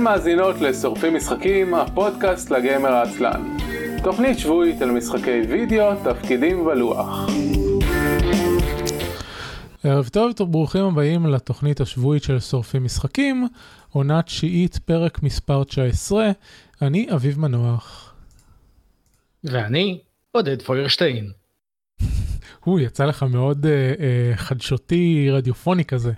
[0.00, 3.56] אתן מאזינות לשורפים משחקים, הפודקאסט לגיימר העצלן.
[4.02, 7.30] תוכנית שבועית על משחקי וידאו, תפקידים ולוח.
[9.84, 13.48] ערב טוב, ברוכים הבאים לתוכנית השבועית של שורפים משחקים,
[13.90, 16.30] עונה תשיעית, פרק מספר 19.
[16.82, 18.14] אני אביב מנוח.
[19.44, 19.98] ואני
[20.32, 21.30] עודד פוירשטיין.
[22.64, 26.12] הוא יצא לך מאוד uh, uh, חדשותי רדיופוני כזה.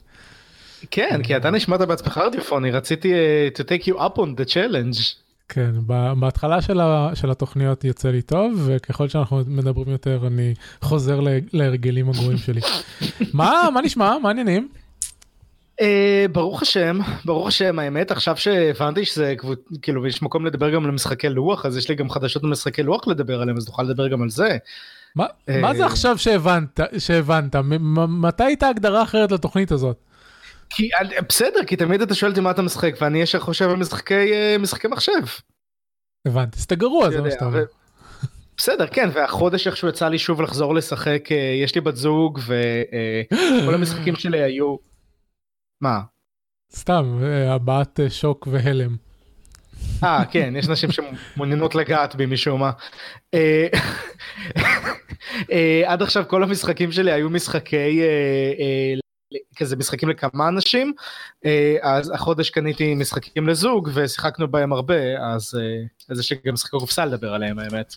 [0.90, 5.22] כן, כי אתה נשמעת בעצמך רדיופוני, רציתי uh, to take you up on the challenge.
[5.48, 5.70] כן,
[6.20, 11.20] בהתחלה של, ה, של התוכניות יוצא לי טוב, וככל שאנחנו מדברים יותר אני חוזר
[11.52, 12.60] להרגלים הגרועים שלי.
[13.34, 14.18] מה, מה נשמע?
[14.22, 14.68] מה העניינים?
[15.80, 15.84] Uh,
[16.32, 19.34] ברוך השם, ברוך השם, האמת עכשיו שהבנתי שזה
[19.82, 23.08] כאילו יש מקום לדבר גם על משחקי לוח, אז יש לי גם חדשות למשחקי לוח
[23.08, 24.56] לדבר עליהם, אז נוכל לדבר גם על זה.
[25.16, 27.56] מה, uh, מה זה עכשיו שהבנת, שהבנת?
[28.08, 30.11] מתי הייתה הגדרה אחרת לתוכנית הזאת?
[30.74, 30.90] כי
[31.28, 34.56] בסדר כי תמיד אתה שואל אותי מה אתה משחק ואני ישר חושב על משחקי אה,
[34.58, 35.12] משחקי מחשב.
[36.26, 37.64] הבנתי אז אתה גרוע זה מה שאתה אומר.
[38.56, 43.74] בסדר כן והחודש איכשהו יצא לי שוב לחזור לשחק אה, יש לי בת זוג וכל
[43.74, 44.76] המשחקים שלי היו.
[45.80, 46.00] מה?
[46.74, 48.96] סתם הבעת שוק והלם.
[50.04, 52.70] אה כן יש נשים שמעוניינות לגעת בי משום מה.
[55.86, 58.02] עד עכשיו כל המשחקים שלי היו משחקי
[59.56, 60.92] כזה משחקים לכמה אנשים
[61.46, 65.58] אה, אז החודש קניתי משחקים לזוג ושיחקנו בהם הרבה אז
[66.10, 67.94] אה, יש לי גם משחקי קופסה לדבר עליהם האמת.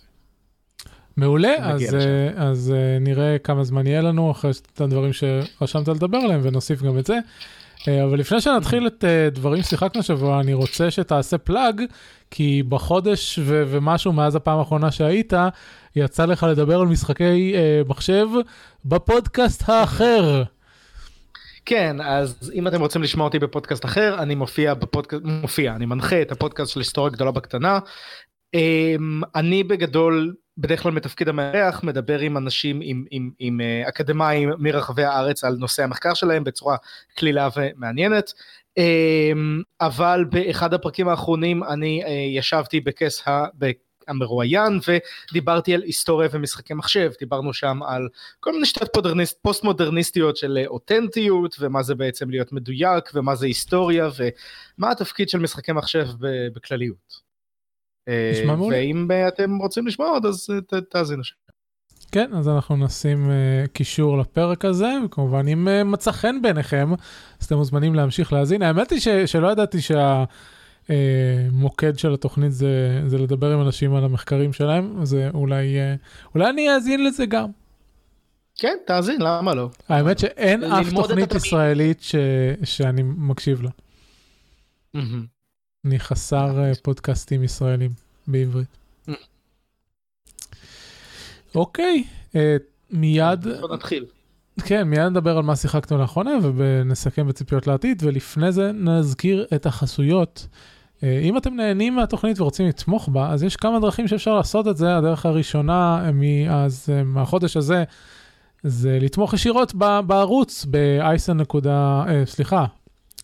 [1.17, 6.39] מעולה אז, אה, אז נראה כמה זמן יהיה לנו אחרי את הדברים שרשמת לדבר עליהם
[6.43, 7.19] ונוסיף גם את זה.
[8.03, 11.81] אבל לפני שנתחיל את דברים ששיחקנו השבוע אני רוצה שתעשה פלאג
[12.31, 15.33] כי בחודש ו- ומשהו מאז הפעם האחרונה שהיית
[15.95, 17.55] יצא לך לדבר על משחקי
[17.87, 18.27] מחשב
[18.85, 20.43] בפודקאסט האחר.
[21.65, 26.21] כן אז אם אתם רוצים לשמוע אותי בפודקאסט אחר אני מופיע בפודקאסט מופיע אני מנחה
[26.21, 27.79] את הפודקאסט של היסטוריה גדולה בקטנה.
[28.53, 34.49] אמ, אני בגדול בדרך כלל מתפקיד המארח מדבר עם אנשים עם, עם, עם אה, אקדמאים
[34.59, 36.77] מרחבי הארץ על נושא המחקר שלהם בצורה
[37.15, 38.33] קלילה ומעניינת.
[38.77, 43.23] אמ, אבל באחד הפרקים האחרונים אני אה, ישבתי בכס
[44.07, 44.79] המרואיין
[45.31, 48.07] ודיברתי על היסטוריה ומשחקי מחשב דיברנו שם על
[48.39, 48.97] כל מיני שיטות
[49.41, 54.09] פוסט מודרניסטיות של אותנטיות ומה זה בעצם להיות מדויק ומה זה היסטוריה
[54.77, 56.07] ומה התפקיד של משחקי מחשב
[56.55, 57.25] בכלליות.
[58.31, 58.77] נשמע מעולה.
[58.77, 60.47] ואם אתם רוצים לשמוע עוד אז
[60.89, 61.35] תאזינו שם.
[62.11, 66.93] כן אז אנחנו נשים uh, קישור לפרק הזה וכמובן אם uh, מצא חן בעיניכם
[67.39, 70.23] אז אתם מוזמנים להמשיך להאזין האמת היא ש- שלא ידעתי שה...
[70.89, 75.95] אה, מוקד של התוכנית זה, זה לדבר עם אנשים על המחקרים שלהם, אז אולי, אה,
[76.35, 77.49] אולי אני אאזין לזה גם.
[78.55, 79.69] כן, תאזין, למה לא?
[79.89, 82.15] האמת שאין אף תוכנית ישראלית ש,
[82.63, 83.69] שאני מקשיב לה.
[85.85, 87.91] אני חסר אה, פודקאסטים ישראלים
[88.27, 88.77] בעברית.
[91.55, 92.03] אוקיי,
[92.91, 93.47] מיד...
[93.61, 94.05] בוא נתחיל.
[94.65, 100.47] כן, מיד נדבר על מה שיחקנו לאחרונה ונסכם בציפיות לעתיד, ולפני זה נזכיר את החסויות
[101.03, 104.97] אם אתם נהנים מהתוכנית ורוצים לתמוך בה, אז יש כמה דרכים שאפשר לעשות את זה.
[104.97, 107.83] הדרך הראשונה אה, מאז, אה, מהחודש הזה,
[108.63, 109.73] זה לתמוך ישירות
[110.07, 111.55] בערוץ, ב-icen.
[112.25, 112.65] סליחה,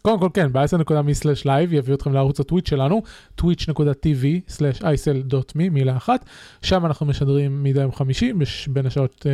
[0.02, 3.02] קודם כל כן, ב-icen.me/live יביא אתכם לערוץ הטוויט שלנו,
[3.42, 6.26] twitch.tv/isl.me, מילה אחת.
[6.62, 8.34] שם אנחנו משדרים מדי יום חמישי,
[8.68, 9.26] בין השעות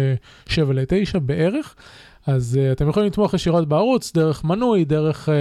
[0.50, 1.76] 7 ל-9 בערך.
[2.28, 5.30] אז אתם יכולים לתמוך ישירות בערוץ, דרך מנוי, דרך...
[5.30, 5.36] אה,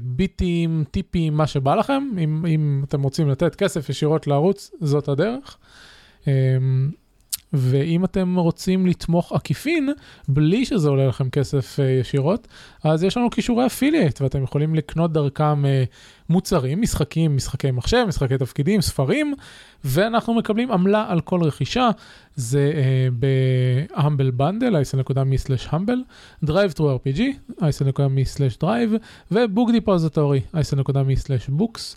[0.00, 2.02] ביטים, טיפים, מה שבא לכם.
[2.24, 5.58] אם, אם אתם רוצים לתת כסף ישירות לערוץ, זאת הדרך.
[7.54, 9.88] אה, ואם אתם רוצים לתמוך עקיפין,
[10.28, 12.48] בלי שזה עולה לכם כסף אה, ישירות,
[12.84, 15.62] אז יש לנו כישורי אפילייט, ואתם יכולים לקנות דרכם
[16.28, 19.34] מוצרים, משחקים, משחקי מחשב, משחקי תפקידים, ספרים,
[19.84, 21.90] ואנחנו מקבלים עמלה על כל רכישה,
[22.36, 22.72] זה
[23.18, 26.00] ב-Humble Bundle, isl.me/humble,
[26.44, 27.20] Drive through RPG,
[27.60, 28.92] isl.me/drive,
[29.30, 31.96] ו-Book Depository, isl.me/books.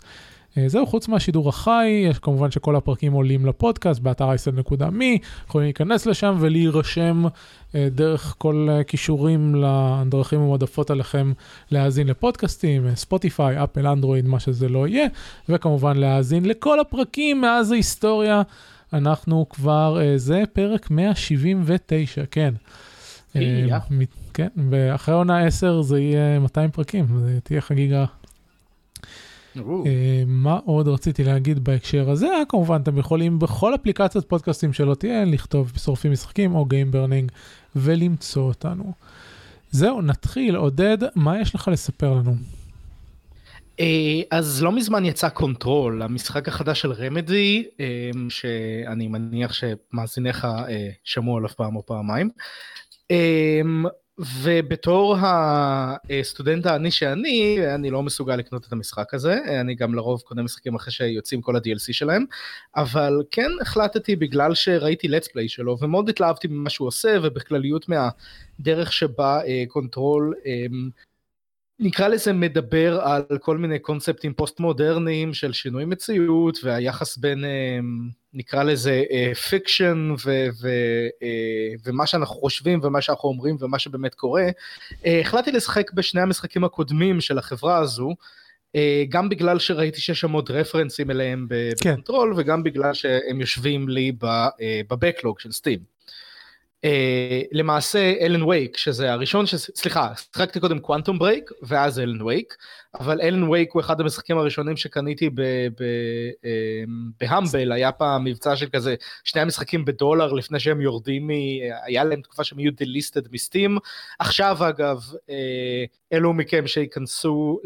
[0.54, 5.04] Uh, זהו, חוץ מהשידור החי, יש כמובן שכל הפרקים עולים לפודקאסט באתר isl.me,
[5.48, 11.32] יכולים להיכנס לשם ולהירשם uh, דרך כל uh, כישורים לדרכים המועדפות עליכם
[11.70, 15.06] להאזין לפודקאסטים, ספוטיפיי, אפל, אנדרואיד, מה שזה לא יהיה,
[15.48, 18.42] וכמובן להאזין לכל הפרקים מאז ההיסטוריה.
[18.92, 22.54] אנחנו כבר, זה פרק 179, כן.
[24.34, 28.04] כן, ואחרי עונה 10 זה יהיה 200 פרקים, זה תהיה חגיגה.
[30.26, 32.28] מה עוד רציתי להגיד בהקשר הזה?
[32.48, 37.32] כמובן אתם יכולים בכל אפליקציות פודקאסטים שלא תהיה לכתוב שורפים משחקים או Burning
[37.76, 38.92] ולמצוא אותנו.
[39.70, 40.56] זהו, נתחיל.
[40.56, 42.34] עודד, מה יש לך לספר לנו?
[44.30, 47.64] אז לא מזמן יצא Control, המשחק החדש של Remedy,
[48.28, 50.46] שאני מניח שמאזינינו
[51.04, 52.30] שמעו עליו פעם או פעמיים.
[54.18, 60.42] ובתור הסטודנט העני שאני, אני לא מסוגל לקנות את המשחק הזה, אני גם לרוב קונה
[60.42, 62.24] משחקים אחרי שיוצאים כל ה-DLC שלהם,
[62.76, 68.92] אבל כן החלטתי בגלל שראיתי Let's Play שלו ומאוד התלהבתי ממה שהוא עושה ובכלליות מהדרך
[68.92, 70.34] שבה Control
[71.78, 77.44] נקרא לזה מדבר על כל מיני קונספטים פוסט מודרניים של שינוי מציאות והיחס בין
[78.34, 79.04] נקרא לזה
[79.48, 80.14] fiction
[81.86, 84.46] ומה שאנחנו חושבים ומה שאנחנו אומרים ומה שבאמת קורה.
[85.04, 88.14] החלטתי לשחק בשני המשחקים הקודמים של החברה הזו.
[89.08, 92.40] גם בגלל שראיתי שיש שם עוד רפרנסים אליהם ב Control כן.
[92.40, 94.12] וגם בגלל שהם יושבים לי
[94.90, 95.93] ב backlog של Steam.
[96.84, 96.86] אה,
[97.52, 99.54] למעשה Alan Wake שזה הראשון ש...
[99.54, 102.56] סליחה, שחקתי קודם Quantum Break ואז Alan Wake,
[103.00, 105.30] אבל Alan Wake הוא אחד המשחקים הראשונים שקניתי אה,
[107.20, 108.94] ב-Humble, היה פעם מבצע של כזה
[109.24, 111.30] שני המשחקים בדולר לפני שהם יורדים מ...
[111.84, 113.78] היה להם תקופה שהם יהיו delisted מ-Steam.
[114.18, 115.32] עכשיו אגב, uh,
[116.12, 117.60] אלו מכם שייכנסו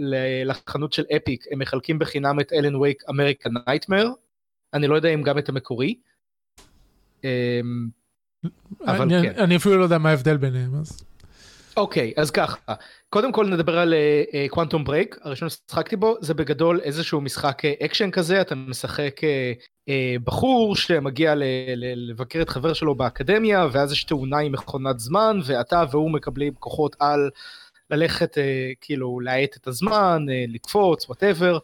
[0.44, 4.06] לחנות של אפיק, הם מחלקים בחינם את Alan Wake American Nightmare,
[4.74, 5.94] אני לא יודע אם גם את המקורי.
[8.86, 9.42] אבל אני, כן.
[9.42, 11.02] אני אפילו לא יודע מה ההבדל ביניהם אז.
[11.76, 12.56] אוקיי, אז ככה
[13.10, 13.94] קודם כל נדבר על
[14.50, 19.62] Quantum uh, Break הראשון ששחקתי בו זה בגדול איזשהו משחק אקשן כזה אתה משחק uh,
[19.90, 19.92] uh,
[20.24, 21.42] בחור שמגיע ל-
[21.76, 26.54] ל- לבקר את חבר שלו באקדמיה ואז יש תאונה עם מכונת זמן ואתה והוא מקבלים
[26.54, 27.30] כוחות על
[27.90, 28.40] ללכת uh,
[28.80, 31.58] כאילו להאט את הזמן uh, לקפוץ וואטאבר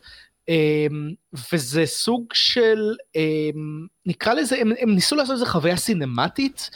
[1.52, 3.58] וזה סוג של um,
[4.06, 6.70] נקרא לזה הם, הם ניסו לעשות איזה חוויה סינמטית.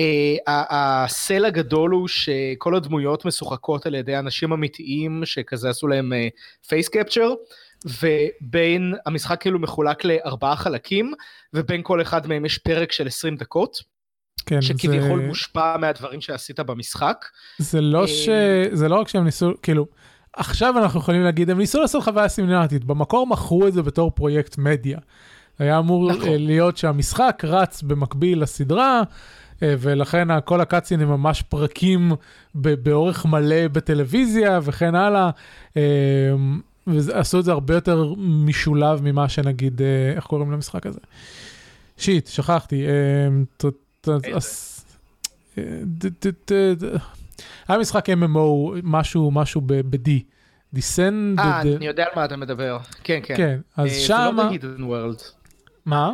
[0.00, 0.02] Uh,
[0.46, 6.12] הסל הגדול הוא שכל הדמויות משוחקות על ידי אנשים אמיתיים שכזה עשו להם
[6.68, 7.34] פייס uh, קפצ'ר
[7.84, 11.12] ובין המשחק כאילו מחולק לארבעה חלקים
[11.54, 13.82] ובין כל אחד מהם יש פרק של 20 דקות.
[14.46, 15.26] כן, שכביכול זה...
[15.26, 17.24] מושפע מהדברים שעשית במשחק.
[17.58, 18.28] זה לא ש...
[18.72, 19.86] זה לא רק שהם ניסו כאילו.
[20.36, 24.58] עכשיו אנחנו יכולים להגיד, הם ניסו לעשות חוויה סימילרטית, במקור מכרו את זה בתור פרויקט
[24.58, 24.98] מדיה.
[25.58, 26.28] היה אמור נכון.
[26.28, 29.02] להיות שהמשחק רץ במקביל לסדרה,
[29.62, 32.12] אה, ולכן כל הקאצין הם ממש פרקים
[32.54, 35.30] באורך מלא בטלוויזיה וכן הלאה.
[35.76, 35.82] אה,
[36.86, 41.00] ועשו את זה הרבה יותר משולב ממה שנגיד, אה, איך קוראים למשחק הזה?
[41.96, 42.84] שיט, שכחתי.
[47.68, 50.10] היה משחק MMO, משהו, משהו ב-D.
[50.72, 51.40] דיסנד...
[51.40, 52.78] אה, אני יודע על מה אתה מדבר.
[53.04, 53.36] כן, כן.
[53.36, 54.32] כן, אז שם...
[54.36, 55.22] זה לא הידן וורלד.
[55.86, 56.12] מה?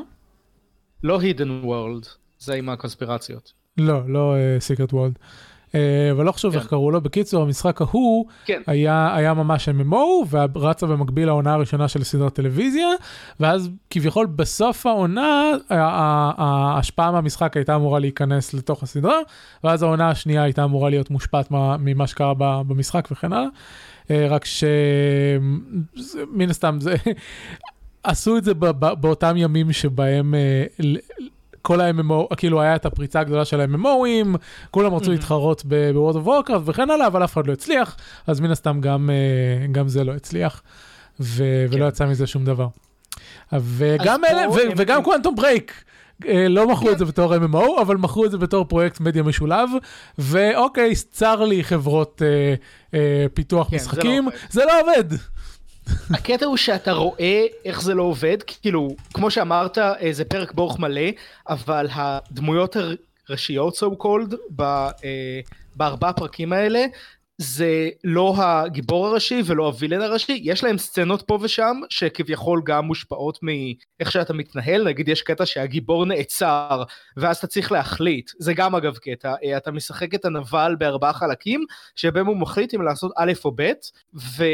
[1.02, 2.06] לא הידן וורלד,
[2.38, 3.52] זה עם הקונספירציות.
[3.78, 5.18] לא, לא סיקרט uh, וורלד.
[5.76, 6.58] אה, אבל לא חשוב כן.
[6.58, 7.00] איך קראו לו.
[7.00, 8.62] בקיצור, המשחק ההוא כן.
[8.66, 9.96] היה, היה ממש MMO,
[10.30, 12.88] ורצה במקביל העונה הראשונה של סדרת טלוויזיה,
[13.40, 19.18] ואז כביכול בסוף העונה, ההשפעה מהמשחק הייתה אמורה להיכנס לתוך הסדרה,
[19.64, 23.48] ואז העונה השנייה הייתה אמורה להיות מושפעת ממה שקרה במשחק וכן הלאה.
[24.10, 26.94] אה, רק שמן הסתם זה
[28.02, 28.54] עשו את זה
[29.00, 30.64] באותם ימים שבהם אה,
[31.66, 34.36] כל ה-MMO, כאילו היה את הפריצה הגדולה של ה-MMOים,
[34.70, 38.50] כולם רצו להתחרות ב-World of Warcraft וכן הלאה, אבל אף אחד לא הצליח, אז מן
[38.50, 40.62] הסתם גם, אה, גם זה לא הצליח,
[41.20, 41.76] ו- כן.
[41.76, 42.66] ולא יצא מזה שום דבר.
[43.52, 45.84] וגם אלה, ו- וגם Quantum Break.
[46.48, 49.68] לא מכרו את זה בתור MMO, אבל מכרו את זה בתור פרויקט מדיה משולב,
[50.18, 52.54] ואוקיי, צר לי חברות אה,
[52.94, 55.10] אה, פיתוח כן, משחקים, זה לא עובד.
[55.10, 55.18] זה לא עובד.
[56.10, 60.78] הקטע הוא שאתה רואה איך זה לא עובד, כאילו, כמו שאמרת, אה, זה פרק באורך
[60.78, 61.10] מלא,
[61.48, 62.76] אבל הדמויות
[63.28, 65.40] הראשיות, so called, אה,
[65.76, 66.86] בארבעה פרקים האלה,
[67.38, 73.38] זה לא הגיבור הראשי ולא הווילן הראשי, יש להם סצנות פה ושם שכביכול גם מושפעות
[73.42, 76.82] מאיך שאתה מתנהל, נגיד יש קטע שהגיבור נעצר
[77.16, 81.64] ואז אתה צריך להחליט, זה גם אגב קטע, אה, אתה משחק את הנבל בארבעה חלקים
[81.96, 83.72] שבהם הוא מחליט אם לעשות א' או ב',
[84.14, 84.44] ו...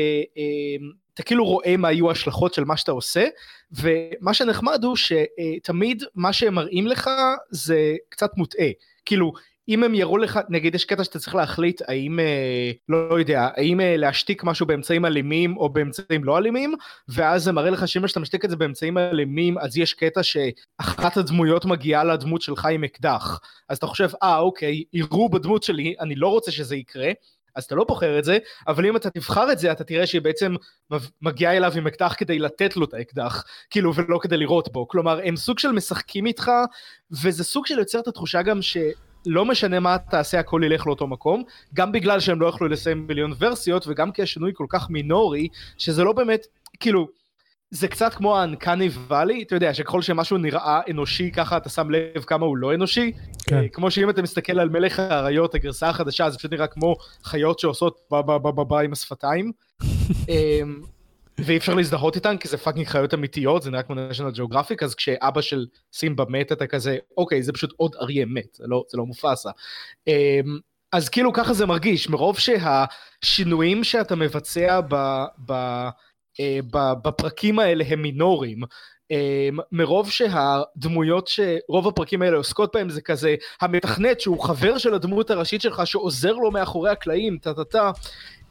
[1.14, 3.24] אתה כאילו רואה מה היו ההשלכות של מה שאתה עושה,
[3.72, 7.10] ומה שנחמד הוא שתמיד מה שהם מראים לך
[7.50, 8.68] זה קצת מוטעה.
[9.04, 9.32] כאילו,
[9.68, 13.80] אם הם יראו לך, נגיד יש קטע שאתה צריך להחליט האם, אה, לא יודע, האם
[13.80, 16.74] אה, להשתיק משהו באמצעים אלימים או באמצעים לא אלימים,
[17.08, 21.16] ואז זה מראה לך שאם אתה משתיק את זה באמצעים אלימים, אז יש קטע שאחת
[21.16, 23.40] הדמויות מגיעה לדמות שלך עם אקדח.
[23.68, 27.12] אז אתה חושב, אה, אוקיי, יראו בדמות שלי, אני לא רוצה שזה יקרה,
[27.54, 30.22] אז אתה לא בוחר את זה, אבל אם אתה תבחר את זה, אתה תראה שהיא
[30.22, 30.54] בעצם
[31.22, 34.88] מגיעה אליו עם אקדח כדי לתת לו את האקדח, כאילו, ולא כדי לירות בו.
[34.88, 36.50] כלומר, הם סוג של משחקים איתך,
[37.22, 38.76] וזה סוג של יוצר את התחושה גם ש...
[39.26, 41.42] לא משנה מה תעשה הכל ילך לאותו מקום,
[41.74, 46.04] גם בגלל שהם לא יכלו לסיים מיליון ורסיות וגם כי השינוי כל כך מינורי, שזה
[46.04, 46.46] לא באמת,
[46.80, 47.08] כאילו,
[47.74, 52.22] זה קצת כמו ה-uncanny valley, אתה יודע שככל שמשהו נראה אנושי ככה אתה שם לב
[52.26, 53.12] כמה הוא לא אנושי,
[53.46, 53.56] כן.
[53.56, 57.58] אה, כמו שאם אתה מסתכל על מלך האריות הגרסה החדשה זה פשוט נראה כמו חיות
[57.58, 59.52] שעושות בה בה בה בה בה עם השפתיים.
[60.28, 60.80] אמ,
[61.38, 64.94] ואי אפשר להזדהות איתן כי זה פאקינג חיות אמיתיות זה נראה כמו national geographic אז
[64.94, 68.98] כשאבא של סימבה מת אתה כזה אוקיי זה פשוט עוד אריה מת זה לא, זה
[68.98, 69.50] לא מופסה.
[70.06, 70.12] אמ,
[70.92, 75.52] אז כאילו ככה זה מרגיש מרוב שהשינויים שאתה מבצע ב, ב,
[77.02, 78.62] בפרקים האלה הם מינוריים.
[79.12, 85.30] אה, מרוב שהדמויות שרוב הפרקים האלה עוסקות בהם זה כזה המתכנת שהוא חבר של הדמות
[85.30, 87.90] הראשית שלך שעוזר לו מאחורי הקלעים טה טה טה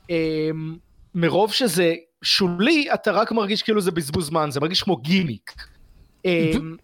[0.09, 0.49] אה,
[1.15, 5.51] מרוב שזה שולי אתה רק מרגיש כאילו זה בזבוז זמן זה מרגיש כמו גימיק.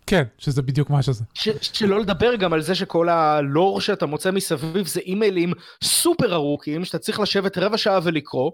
[0.08, 1.24] כן, שזה בדיוק מה שזה.
[1.62, 5.54] שלא לדבר גם על זה שכל הלור שאתה מוצא מסביב זה אימיילים
[5.84, 8.52] סופר ארוכים שאתה צריך לשבת רבע שעה ולקרוא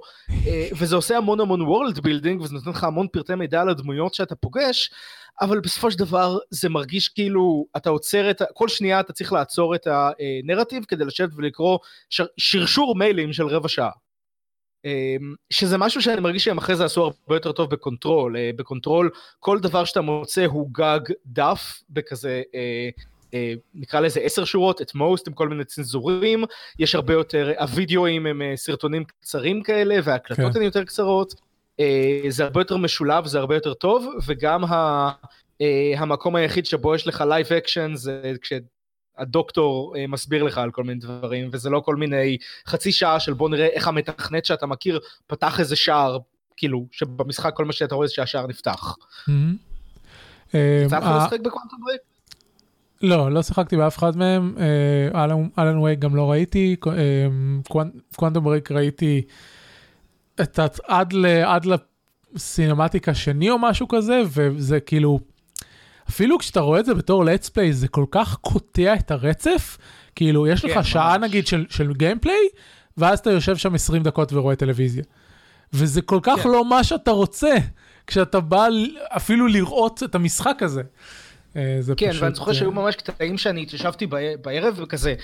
[0.47, 4.13] אה, וזה עושה המון המון world building וזה נותן לך המון פרטי מידע על הדמויות
[4.13, 4.91] שאתה פוגש
[5.41, 9.75] אבל בסופו של דבר זה מרגיש כאילו אתה עוצר את כל שנייה אתה צריך לעצור
[9.75, 11.77] את הנרטיב כדי לשבת ולקרוא
[12.09, 13.89] שר, שרשור מיילים של רבע שעה.
[14.85, 19.09] אמ, שזה משהו שאני מרגיש שהם אחרי זה עשו הרבה יותר טוב ב-Control, אה, ב-Control
[19.39, 22.89] כל דבר שאתה מוצא הוא גג דף כזה אה,
[23.33, 26.43] אה, נקרא לזה עשר שורות את מוסט עם כל מיני צנזורים,
[26.79, 30.59] יש הרבה יותר, הווידאוים הם סרטונים קצרים כאלה וההקלטות כן.
[30.59, 31.33] הן יותר קצרות,
[32.27, 35.11] זה הרבה יותר משולב, זה הרבה יותר טוב וגם ה...
[35.97, 38.53] המקום היחיד שבו יש לך live action זה כש...
[39.17, 43.34] הדוקטור אה, מסביר לך על כל מיני דברים, וזה לא כל מיני חצי שעה של
[43.34, 46.17] בוא נראה איך המתכנת שאתה מכיר פתח איזה שער,
[46.58, 48.96] כאילו, שבמשחק כל מה שאתה רואה זה שהשער נפתח.
[50.86, 52.01] יצא לך אה, לשחק ב-Quantum Break?
[53.01, 54.55] לא, לא שיחקתי באף אחד מהם,
[55.57, 56.75] Alan Wake גם לא ראיתי,
[58.15, 59.22] Quantum Break ראיתי
[60.88, 61.65] עד
[62.35, 65.20] לסינמטיק השני או משהו כזה, וזה כאילו...
[66.10, 69.77] אפילו כשאתה רואה את זה בתור let's play זה כל כך קוטע את הרצף,
[70.15, 72.48] כאילו יש לך כן, שעה נגיד של, של גיימפליי,
[72.98, 75.03] ואז אתה יושב שם 20 דקות ורואה טלוויזיה.
[75.74, 76.50] וזה כל כך כן.
[76.50, 77.55] לא מה שאתה רוצה,
[78.07, 78.67] כשאתה בא
[79.17, 80.81] אפילו לראות את המשחק הזה.
[81.55, 82.24] אה, זה כן, פשוט...
[82.24, 84.07] ואני זוכר שהיו ממש קטעים שאני התיישבתי
[84.41, 85.15] בערב וכזה,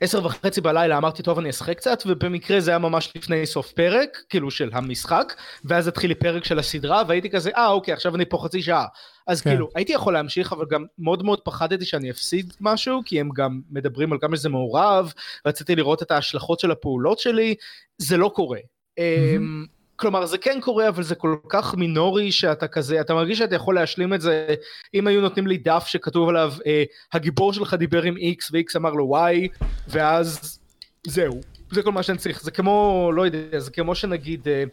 [0.00, 4.22] עשר וחצי בלילה אמרתי טוב אני אשחק קצת ובמקרה זה היה ממש לפני סוף פרק
[4.28, 5.34] כאילו של המשחק
[5.64, 8.86] ואז התחיל לי פרק של הסדרה והייתי כזה אה אוקיי עכשיו אני פה חצי שעה
[9.26, 9.50] אז כן.
[9.50, 13.60] כאילו הייתי יכול להמשיך אבל גם מאוד מאוד פחדתי שאני אפסיד משהו כי הם גם
[13.70, 15.12] מדברים על כמה שזה מעורב
[15.46, 17.54] רציתי לראות את ההשלכות של הפעולות שלי
[17.98, 18.58] זה לא קורה.
[18.58, 19.75] Mm-hmm.
[19.96, 23.74] כלומר זה כן קורה אבל זה כל כך מינורי שאתה כזה אתה מרגיש שאתה יכול
[23.74, 24.54] להשלים את זה
[24.94, 28.90] אם היו נותנים לי דף שכתוב עליו אה, הגיבור שלך דיבר עם x ו-x אמר
[28.90, 30.58] לו y ואז
[31.06, 31.40] זהו.
[31.70, 32.42] זה כל מה שאני צריך.
[32.42, 34.64] זה כמו לא יודע זה כמו שנגיד אה,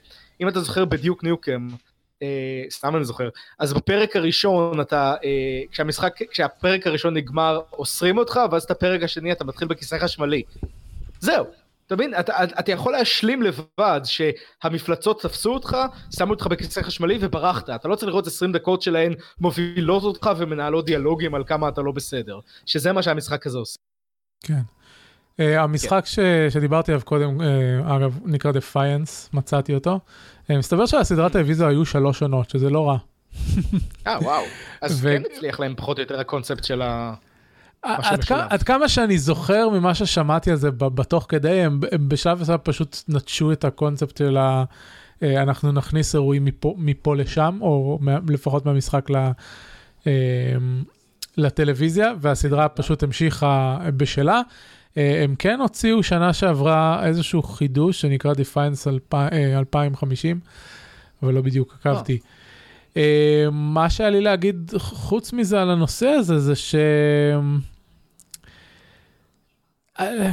[0.42, 1.68] אם אתה זוכר בדיוק ניוקם
[2.22, 8.40] אה, סתם אני זוכר אז בפרק הראשון אתה אה, כשהמשחק כשהפרק הראשון נגמר אוסרים אותך
[8.52, 10.44] ואז את הפרק השני אתה מתחיל בכיסא חשמלי.
[11.20, 11.46] זהו
[11.94, 12.20] אתה מבין?
[12.20, 15.78] אתה, אתה יכול להשלים לבד שהמפלצות תפסו אותך,
[16.16, 17.70] שמו אותך בכיסא חשמלי וברחת.
[17.70, 21.92] אתה לא צריך לראות 20 דקות שלהן מובילות אותך ומנהלות דיאלוגים על כמה אתה לא
[21.92, 22.40] בסדר.
[22.66, 23.78] שזה מה שהמשחק הזה עושה.
[24.44, 24.62] כן.
[25.38, 26.06] Uh, המשחק כן.
[26.06, 26.20] ש,
[26.54, 27.44] שדיברתי עליו קודם, uh,
[27.96, 30.00] אגב, נקרא Defiance, מצאתי אותו.
[30.48, 32.98] Uh, מסתבר שהסדרת טלוויזיה היו שלוש עונות, שזה לא רע.
[34.08, 34.44] אה, וואו.
[34.82, 35.10] אז ו...
[35.10, 37.14] כן הצליח להם פחות או יותר הקונספט של ה...
[37.84, 43.52] עד, כמה, שאני זוכר ממה ששמעתי על זה בתוך כדי, הם, בשלב מסוים פשוט נטשו
[43.52, 44.64] את הקונספט של ה...
[45.24, 48.00] אה, אנחנו נכניס אירועים מפה, מפה לשם, או
[48.30, 49.16] לפחות מהמשחק ל,
[50.08, 50.12] אה,
[51.38, 54.42] לטלוויזיה, והסדרה פשוט המשיכה בשלה.
[54.98, 59.14] אה, הם כן הוציאו שנה שעברה איזשהו חידוש שנקרא Defiance
[59.58, 60.40] 2050,
[61.24, 62.20] אבל לא בדיוק עקבתי.
[63.52, 66.76] מה שהיה לי להגיד חוץ מזה על הנושא הזה, זה ש...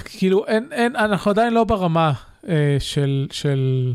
[0.04, 2.12] כאילו אין אין אנחנו עדיין לא ברמה
[2.48, 3.92] אה, של של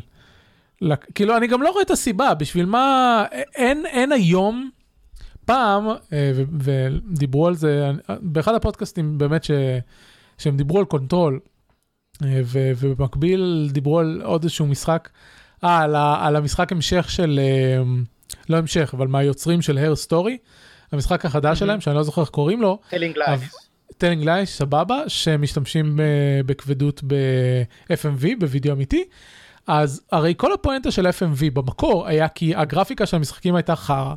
[1.16, 4.70] כאילו אני גם לא רואה את הסיבה בשביל מה אין אין היום
[5.46, 9.52] פעם אה, ו, ודיברו על זה באחד הפודקאסטים באמת ש,
[10.38, 11.40] שהם דיברו על Control
[12.24, 15.10] אה, ו, ובמקביל דיברו על עוד איזשהו משחק
[15.64, 17.84] אה, על, על המשחק המשך של אה,
[18.50, 20.38] לא המשך אבל מהיוצרים של Her Story
[20.92, 21.60] המשחק החדש mm-hmm.
[21.60, 22.80] שלהם שאני לא זוכר איך קוראים לו.
[22.90, 23.50] Telling Lies.
[23.98, 26.00] Telling Lies, סבבה, שמשתמשים
[26.46, 29.04] בכבדות ב-FMV, בווידאו אמיתי.
[29.68, 34.14] אז הרי כל הפואנטה של FMV במקור היה כי הגרפיקה של המשחקים הייתה חרא.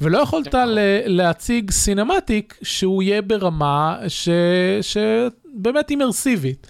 [0.00, 0.68] ולא יכולת נכון.
[1.06, 4.28] להציג cinematic שהוא יהיה ברמה ש...
[4.80, 4.96] ש...
[5.54, 6.66] באמת אימרסיבית.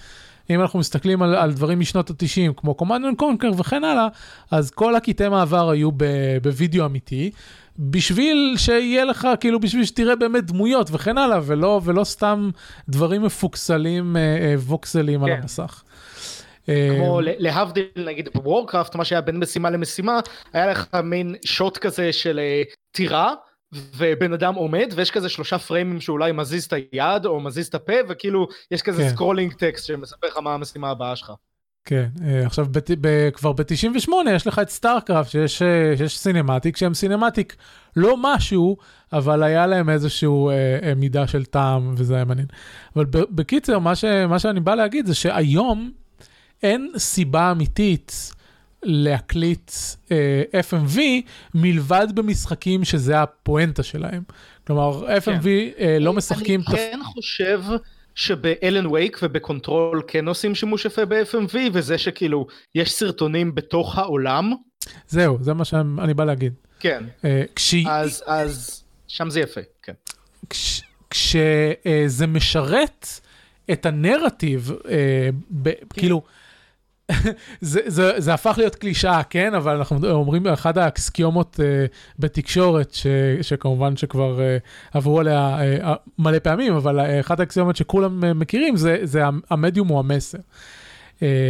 [0.51, 4.09] אם אנחנו מסתכלים על, על דברים משנות ה-90 כמו Command and Conquer וכן הלאה,
[4.51, 5.91] אז כל הקטעי מעבר היו
[6.43, 7.31] בווידאו אמיתי,
[7.79, 12.50] בשביל שיהיה לך, כאילו בשביל שתראה באמת דמויות וכן הלאה, ולא, ולא סתם
[12.88, 15.26] דברים מפוקסלים, אה, אה, ווקסלים כן.
[15.26, 15.83] על המסך.
[16.67, 20.21] כמו אה, להבדיל נגיד ב-Warcraft מה שהיה בין משימה למשימה
[20.52, 22.41] היה לך מין shot כזה של
[22.93, 23.35] טירה
[23.73, 27.93] ובן אדם עומד ויש כזה שלושה פריימים שאולי מזיז את היד או מזיז את הפה
[28.09, 29.09] וכאילו יש כזה כן.
[29.09, 31.33] scrolling text שמספר לך מה המשימה הבאה שלך.
[31.85, 35.62] כן, אה, עכשיו בת, ב, כבר ב-98 יש לך את StarCraft שיש,
[35.97, 37.57] שיש cinematic שהם cinematic
[37.97, 38.77] לא משהו,
[39.12, 42.47] אבל היה להם איזשהו אה, אה, מידה של טעם וזה היה מעניין.
[42.97, 45.91] אבל בקיצר, מה, ש, מה שאני בא להגיד זה שהיום
[46.62, 48.33] אין סיבה אמיתית
[48.83, 49.73] להקליט
[50.11, 50.99] אה, FMV
[51.55, 54.23] מלבד במשחקים שזה הפואנטה שלהם.
[54.67, 55.49] כלומר, FMV כן.
[55.79, 56.61] אה, לא משחקים...
[56.69, 57.07] אני כן תפ...
[57.07, 57.62] חושב
[58.14, 64.52] שב-Alan Wake וב-Control כן עושים שימוש יפה ב-FMV, וזה שכאילו יש סרטונים בתוך העולם.
[65.09, 66.52] זהו, זה מה שאני בא להגיד.
[66.81, 67.04] כן.
[67.25, 67.75] אה, כש...
[67.88, 69.92] אז, אז שם זה יפה, כן.
[70.50, 70.83] כש...
[71.11, 73.07] כשזה אה, משרת
[73.73, 75.71] את הנרטיב, אה, ב...
[75.71, 75.87] כן.
[75.97, 76.23] כאילו...
[77.61, 79.54] זה, זה, זה הפך להיות קלישאה, כן?
[79.54, 83.07] אבל אנחנו אומרים, אחת האקסיומות uh, בתקשורת, ש,
[83.42, 85.87] שכמובן שכבר uh, עברו עליה uh,
[86.19, 90.38] מלא פעמים, אבל uh, אחת האקסיומות שכולם uh, מכירים, זה, זה המדיום הוא המסר.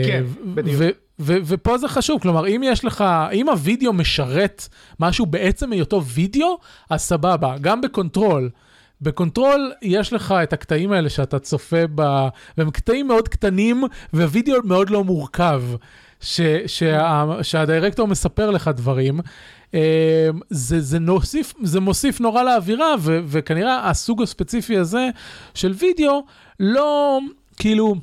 [0.07, 0.83] כן, בדיוק.
[1.19, 4.69] ופה זה חשוב, כלומר, אם יש לך, אם הוידאו משרת
[5.01, 6.59] משהו בעצם היותו וידאו,
[6.91, 7.57] אז סבבה.
[7.61, 8.51] גם ב-Control,
[9.03, 12.29] ב-Control יש לך את הקטעים האלה שאתה צופה ב...
[12.59, 15.63] והם קטעים מאוד קטנים והווידאו מאוד לא מורכב,
[16.21, 16.41] ש...
[16.67, 17.27] שה...
[17.43, 19.21] שה-director מספר לך דברים.
[19.75, 19.81] אמ,
[20.51, 23.21] זה, זה, נוסיף, זה מוסיף נורא לאווירה, ו...
[23.27, 25.09] וכנראה הסוג הספציפי הזה
[25.55, 26.25] של וידאו
[26.61, 27.19] לא,
[27.57, 27.95] כאילו,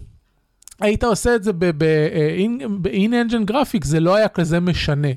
[0.79, 5.07] היית עושה את זה ב-in-engine graphics, זה לא היה כזה משנה.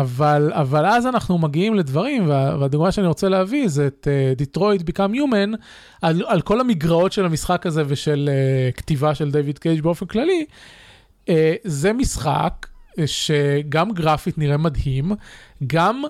[0.00, 5.14] אבל, אבל אז אנחנו מגיעים לדברים, וה, והדוגמה שאני רוצה להביא זה את דיטרויד ביקאם
[5.14, 5.52] יומן,
[6.02, 10.44] על, על כל המגרעות של המשחק הזה ושל uh, כתיבה של דיוויד קייג' באופן כללי.
[11.26, 11.30] Uh,
[11.64, 12.66] זה משחק
[13.06, 15.12] שגם גרפית נראה מדהים,
[15.66, 16.02] גם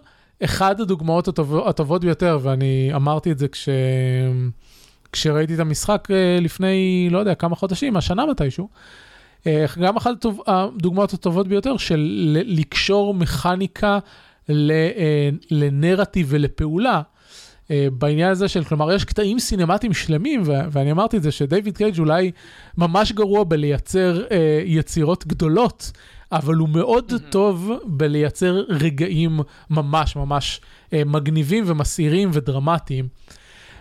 [0.44, 3.68] אחד הדוגמאות הטוב, הטובות ביותר, ואני אמרתי את זה כש...
[5.12, 8.68] כשראיתי את המשחק uh, לפני, לא יודע, כמה חודשים, השנה מתישהו.
[9.46, 12.00] אה, גם אחת הדוגמאות הטובות ביותר של
[12.46, 13.98] לקשור מכניקה
[14.50, 14.54] אה,
[15.50, 17.02] לנרטיב ולפעולה.
[17.70, 21.98] אה, בעניין הזה של, כלומר, יש קטעים סינמטיים שלמים, ואני אמרתי את זה, שדייוויד קייג'
[21.98, 22.30] אולי
[22.78, 24.22] ממש גרוע בלייצר
[24.64, 25.92] יצירות גדולות,
[26.32, 27.30] אבל הוא מאוד mm-hmm.
[27.30, 30.60] טוב בלייצר רגעים ממש ממש
[30.92, 33.08] מגניבים ומסעירים ודרמטיים.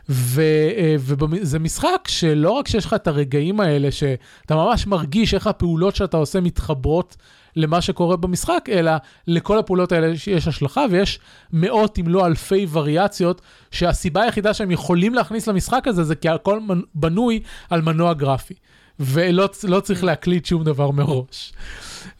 [0.10, 6.18] וזה משחק שלא רק שיש לך את הרגעים האלה, שאתה ממש מרגיש איך הפעולות שאתה
[6.18, 7.16] עושה מתחברות
[7.56, 8.92] למה שקורה במשחק, אלא
[9.28, 11.20] לכל הפעולות האלה יש השלכה, ויש
[11.54, 13.42] מאות אם לא אלפי וריאציות,
[13.72, 16.60] שהסיבה היחידה שהם יכולים להכניס למשחק הזה זה כי הכל
[16.96, 17.40] בנוי
[17.70, 18.54] על מנוע גרפי.
[19.00, 21.54] ולא לא צריך להקליט שום דבר מראש.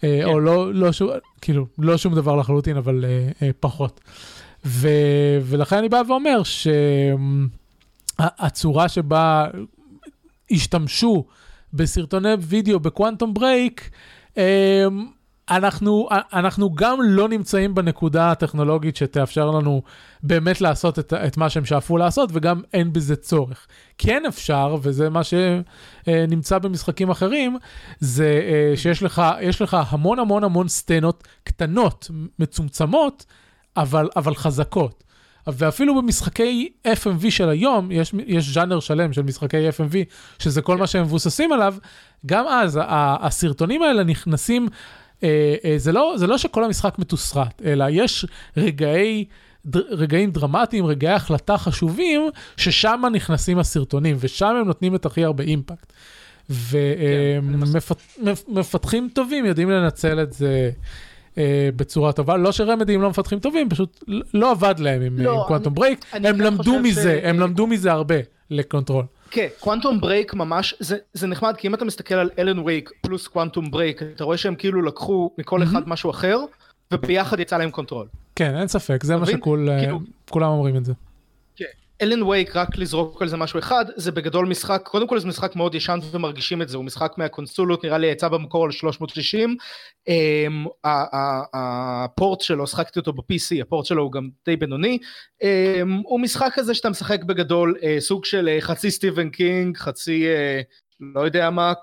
[0.04, 0.24] אה, כן.
[0.24, 1.10] או לא, לא שום,
[1.42, 4.00] כאילו, לא שום דבר לחלוטין, אבל uh, uh, פחות.
[4.66, 4.90] ו,
[5.42, 6.68] ולכן אני בא ואומר ש...
[8.20, 9.48] הצורה שבה
[10.52, 11.26] השתמשו
[11.74, 13.90] בסרטוני וידאו ב-Quantum Break,
[14.38, 14.42] אמ,
[15.50, 19.82] אנחנו, אנחנו גם לא נמצאים בנקודה הטכנולוגית שתאפשר לנו
[20.24, 23.68] באמת לעשות את, את מה שהם שאפו לעשות, וגם אין בזה צורך.
[23.98, 27.58] כן אפשר, וזה מה שנמצא במשחקים אחרים,
[28.00, 29.22] זה אה, שיש לך,
[29.62, 33.26] לך המון המון המון סצנות קטנות, מצומצמות,
[33.78, 35.05] אבל, אבל חזקות.
[35.48, 39.96] ואפילו במשחקי FMV של היום, יש, יש ז'אנר שלם של משחקי FMV,
[40.40, 41.76] שזה כל מה שהם מבוססים עליו,
[42.26, 42.80] גם אז
[43.22, 44.68] הסרטונים האלה נכנסים,
[45.24, 48.26] אה, אה, זה, לא, זה לא שכל המשחק מתוסרט, אלא יש
[48.58, 49.26] רגעי...
[49.90, 55.94] רגעים דרמטיים, רגעי החלטה חשובים, ששם נכנסים הסרטונים, ושם הם נותנים את הכי הרבה אימפקט.
[58.50, 60.72] ומפתחים כן, טובים יודעים לנצל את זה
[61.38, 62.38] אה, בצורה טובה.
[62.38, 66.06] לא שרמדי הם לא מפתחים טובים, פשוט לא עבד להם עם, לא, עם Quantum Break.
[66.14, 67.26] הם למדו מזה, ש...
[67.26, 68.16] הם למדו מזה הרבה
[68.50, 69.06] ל-Control.
[69.32, 73.28] כן, Quantum Break ממש, זה, זה נחמד, כי אם אתה מסתכל על Alan Wake פלוס
[73.28, 75.90] Quantum Break, אתה רואה שהם כאילו לקחו מכל אחד mm-hmm.
[75.90, 76.38] משהו אחר,
[76.94, 78.08] וביחד יצא להם Control.
[78.36, 80.00] כן, אין ספק, זה מה שכולם כאילו...
[80.46, 80.94] אומרים את זה.
[82.02, 85.56] Alan Wake רק לזרוק על זה משהו אחד זה בגדול משחק קודם כל זה משחק
[85.56, 89.56] מאוד ישן ומרגישים את זה הוא משחק מהקונסולות נראה לי יצא במקור על 360
[90.10, 90.70] um,
[91.54, 94.98] הפורט שלו שחקתי אותו ב-PC הפורט שלו הוא גם די בינוני.
[95.44, 95.46] um,
[96.04, 100.64] הוא משחק כזה שאתה משחק בגדול uh, סוג של uh, חצי סטיבן קינג חצי uh,
[101.00, 101.74] לא יודע מה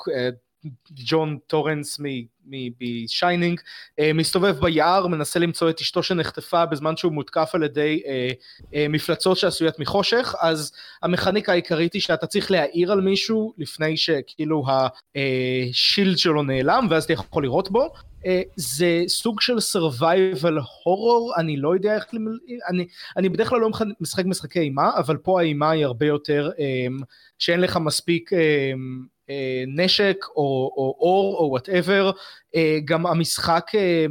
[0.91, 1.99] ג'ון טורנס
[2.47, 3.61] מ-Shining,
[3.99, 8.31] אה, מסתובב ביער, מנסה למצוא את אשתו שנחטפה בזמן שהוא מותקף על ידי אה,
[8.75, 14.65] אה, מפלצות שעשויות מחושך, אז המכניקה העיקרית היא שאתה צריך להאיר על מישהו לפני שכאילו
[15.17, 17.89] ה-shield שלו נעלם, ואז אתה יכול לירות בו.
[18.57, 22.05] זה סוג של survival horror, אני לא יודע איך,
[22.69, 26.51] אני, אני בדרך כלל לא משחק משחקי אימה, אבל פה האימה היא הרבה יותר
[27.43, 28.73] שאין לך מספיק אה,
[29.67, 32.11] נשק או אור או whatever,
[32.55, 34.07] אה, גם המשחק אה,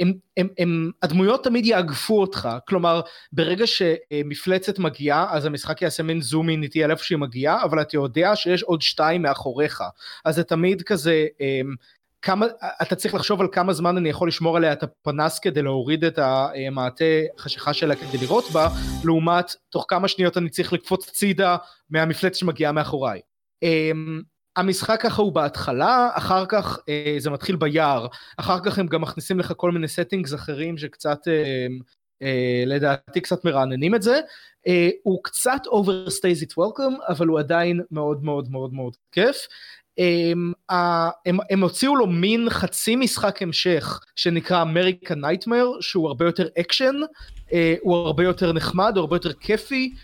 [0.00, 3.00] הם, הם, הם, הדמויות תמיד יאגפו אותך, כלומר
[3.32, 7.80] ברגע שמפלצת מגיעה אז המשחק יעשה מין zoom in איטי על איפה שהיא מגיעה, אבל
[7.80, 9.80] אתה יודע שיש עוד שתיים מאחוריך,
[10.24, 11.26] אז זה תמיד כזה,
[12.26, 12.46] כמה,
[12.82, 16.18] אתה צריך לחשוב על כמה זמן אני יכול לשמור עליה את הפנס כדי להוריד את
[16.18, 17.04] המעטה
[17.38, 18.68] חשיכה שלה כדי לירות בה,
[19.04, 21.56] לעומת תוך כמה שניות אני צריך לקפוץ צידה
[21.90, 23.20] מהמפלצת שמגיעה מאחוריי.
[23.64, 24.22] Um,
[24.56, 26.82] המשחק ככה הוא בהתחלה, אחר כך uh,
[27.18, 31.82] זה מתחיל ביער, אחר כך הם גם מכניסים לך כל מיני settings אחרים שקצת uh,
[32.22, 32.26] uh,
[32.66, 34.20] לדעתי קצת מרעננים את זה.
[35.02, 39.46] הוא קצת overstays it welcome, אבל הוא עדיין מאוד מאוד מאוד מאוד כיף.
[39.98, 40.52] הם,
[41.26, 46.94] הם, הם הוציאו לו מין חצי משחק המשך שנקרא American Nightmare שהוא הרבה יותר אקשן,
[47.80, 50.00] הוא הרבה יותר נחמד, הוא הרבה יותר כיפי, אה,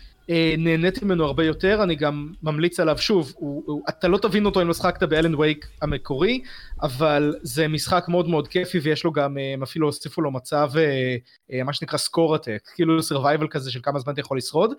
[0.57, 4.61] נהניתי ממנו הרבה יותר, אני גם ממליץ עליו שוב, הוא, הוא, אתה לא תבין אותו
[4.61, 6.41] אם לא שחקת ב-Alan Wake המקורי,
[6.81, 10.71] אבל זה משחק מאוד מאוד כיפי ויש לו גם, אה, הם אפילו הוסיפו לו מצב,
[10.77, 14.73] אה, מה שנקרא score attack, כאילו survival כזה של כמה זמן אתה יכול לשרוד,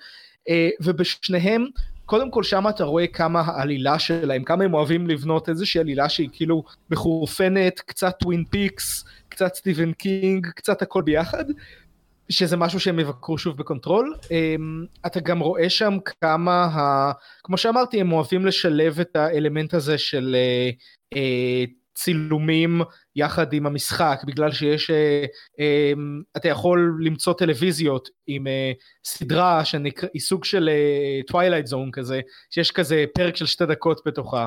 [0.81, 1.67] ובשניהם,
[2.07, 6.29] קודם כל שם אתה רואה כמה העלילה שלהם, כמה הם אוהבים לבנות איזושהי עלילה שהיא
[6.33, 11.45] כאילו מחורפנת, קצת Twin Peaks, קצת סטיבן קינג, קצת הכל ביחד.
[12.29, 14.15] שזה משהו שהם יבקרו שוב ב-Control.
[14.31, 17.13] אמ, אתה גם רואה שם כמה, ה...
[17.43, 20.71] כמו שאמרתי, הם אוהבים לשלב את האלמנט הזה של אה,
[21.17, 22.81] אה, צילומים
[23.17, 25.25] יחד עם המשחק, בגלל שיש, אה,
[25.59, 28.47] אמ, אתה יכול למצוא טלוויזיות עם
[29.05, 30.71] סדרה שנקרא, היא סוג של
[31.27, 34.47] Twilight Zone כזה, שיש כזה פרק של שתי דקות בתוכה.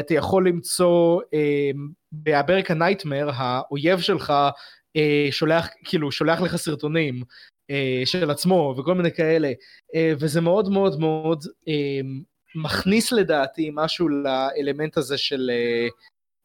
[0.00, 1.20] אתה יכול למצוא,
[2.12, 4.32] ב-American Nightmare, האויב שלך
[5.30, 7.22] שולח, כאילו, שולח לך סרטונים
[7.70, 9.52] אה, של עצמו וכל מיני כאלה,
[9.94, 12.00] אה, וזה מאוד מאוד מאוד אה,
[12.54, 15.88] מכניס לדעתי משהו לאלמנט הזה של, אה,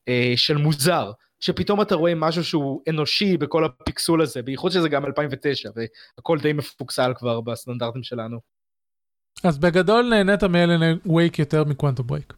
[0.07, 1.11] אה, של מוזר.
[1.39, 5.69] שפתאום אתה רואה משהו שהוא אנושי בכל הפיקסול הזה, בייחוד שזה גם 2009
[6.17, 8.39] והכל די מפוקסל כבר בסטנדרטים שלנו.
[9.43, 12.33] אז בגדול נהנית מ-Alan Wake יותר מ-Quantum Break.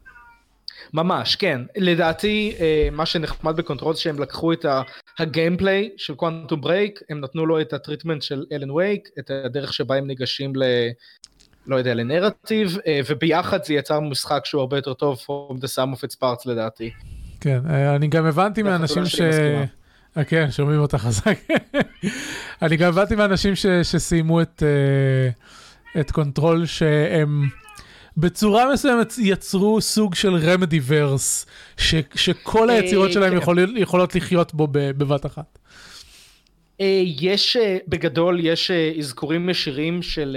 [0.92, 1.60] ממש, כן.
[1.76, 4.66] לדעתי, אה, מה שנחמד ב-Control שהם לקחו את
[5.18, 9.30] ה gameplay של Quantum Break, הם נתנו לו את ה treatment של Alan Wake, את
[9.30, 10.62] הדרך שבה הם ניגשים ל...
[11.66, 15.98] לא יודע, לנרטיב, אה, וביחד זה יצר משחק שהוא הרבה יותר טוב from the sum
[15.98, 16.90] of its parts לדעתי.
[17.40, 19.20] כן, אה, אני גם הבנתי מאנשים ש...
[20.26, 21.38] כן, שומעים אותה חזק.
[22.62, 24.62] אני גם הבנתי מאנשים שסיימו את,
[26.00, 27.48] את Control שהם...
[28.16, 31.46] בצורה מסוימת יצרו סוג של Remedy-verse,
[31.76, 33.36] ש, שכל אה, היצירות שלהם כן.
[33.36, 35.58] יכול, יכולות לחיות בו בבת אחת.
[36.80, 40.36] אה, יש, אה, בגדול, יש אזכורים ישירים של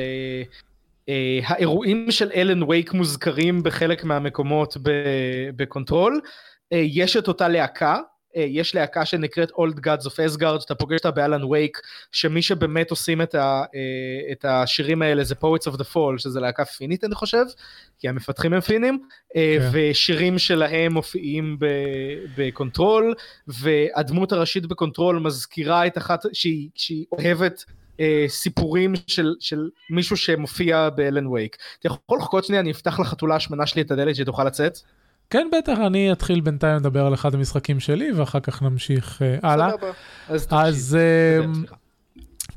[1.44, 4.78] האירועים של Alan Wake מוזכרים בחלק מהמקומות
[5.56, 6.22] ב-Control.
[6.72, 8.02] יש את אותה להקה, אה,
[8.36, 13.22] יש להקה שנקראת Old Gods of Asgard, שאתה פוגש אותה ב-Alan Wake, שמי שבאמת עושים
[13.22, 17.16] את, ה, אה, את השירים האלה זה Poets of the Fall, שזה להקה פינית אני
[17.16, 17.44] חושב,
[18.00, 19.00] כי המפתחים הם פינים,
[19.36, 19.70] אה, כן.
[19.72, 21.58] ושירים שלהם מופיעים
[22.38, 23.14] ב-Control,
[23.48, 27.64] והדמות הראשית ב-Control מזכירה את אחת שהיא, שהיא אוהבת
[28.28, 31.58] סיפורים של, של מישהו שמופיע ב-Alan Wake.
[31.80, 34.78] אתה יכול לחכות שנייה, אני אפתח לחתולה השמנה שלי את הדלת שתוכל לצאת?
[35.30, 39.72] כן, בטח, אני אתחיל בינתיים לדבר על אחד המשחקים שלי, ואחר כך נמשיך uh, הלאה.
[40.28, 41.74] אז, אז uh,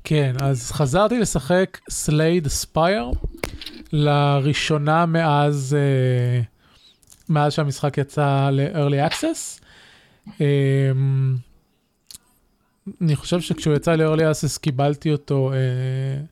[0.04, 3.11] כן, אז חזרתי לשחק Slay the Spire,
[3.92, 6.44] לראשונה מאז, uh,
[7.28, 9.61] מאז שהמשחק יצא ל-early access.
[10.26, 10.33] Um,
[13.00, 16.26] אני חושב שכשהוא יצא ל-early access קיבלתי אותו, uh,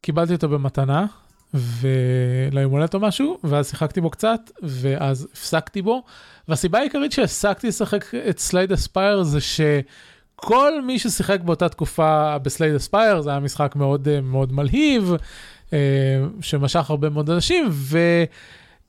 [0.00, 1.06] קיבלתי אותו במתנה.
[1.54, 6.02] וליום הולדת או משהו, ואז שיחקתי בו קצת, ואז הפסקתי בו.
[6.48, 12.62] והסיבה העיקרית שהפסקתי לשחק את Slay the Spire זה שכל מי ששיחק באותה תקופה ב-Slay
[12.62, 15.12] the Spire, זה היה משחק מאוד מאוד מלהיב,
[15.72, 15.78] אה,
[16.40, 17.70] שמשך הרבה מאוד אנשים,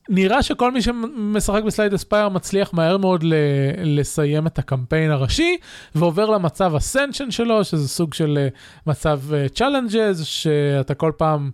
[0.10, 3.34] ונראה שכל מי שמשחק ב Slay the Spire מצליח מהר מאוד ל-
[3.78, 5.58] לסיים את הקמפיין הראשי,
[5.96, 8.48] ועובר למצב ascension שלו, שזה סוג של אה,
[8.88, 9.22] מצב
[9.56, 11.52] challenges, שאתה כל פעם...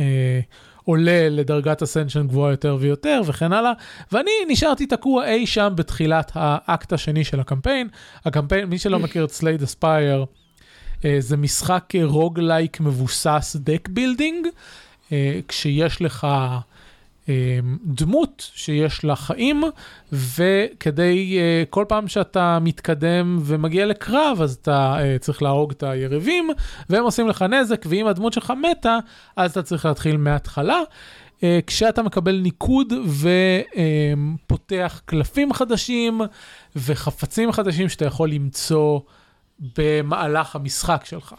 [0.00, 0.40] אה,
[0.84, 3.72] עולה לדרגת ascension גבוהה יותר ויותר וכן הלאה,
[4.12, 7.88] ואני נשארתי תקוע אי שם בתחילת האקט השני של הקמפיין.
[8.24, 10.24] הקמפיין, מי שלא מכיר את Slay the Spire,
[11.04, 14.46] אה, זה משחק roguelike מבוסס deck building,
[15.12, 16.26] אה, כשיש לך
[17.84, 19.62] דמות שיש לה חיים,
[20.12, 26.50] וכדי, אה, כל פעם שאתה מתקדם ומגיע לקרב, אז אתה אה, צריך להרוג את היריבים,
[26.90, 28.98] והם עושים לך נזק, ואם הדמות שלך מתה,
[29.36, 30.80] אז אתה צריך להתחיל מההתחלה.
[31.42, 32.92] אה, כשאתה מקבל ניקוד
[34.46, 36.20] ופותח קלפים חדשים
[36.76, 39.00] וחפצים חדשים שאתה יכול למצוא
[39.78, 41.34] במהלך המשחק שלך.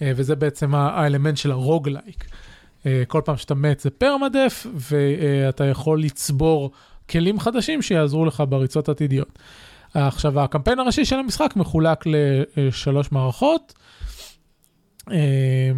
[0.00, 2.24] וזה בעצם האלמנט של הרוגלייק.
[2.24, 2.36] אה,
[3.08, 6.70] כל פעם שאתה מת זה פרמדף, ואתה יכול לצבור
[7.10, 9.38] כלים חדשים שיעזרו לך בריצות עתידיות.
[9.94, 12.04] עכשיו, הקמפיין הראשי של המשחק מחולק
[12.56, 13.74] לשלוש מערכות.
[15.10, 15.70] אה,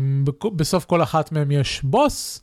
[0.57, 2.41] בסוף כל אחת מהן יש בוס,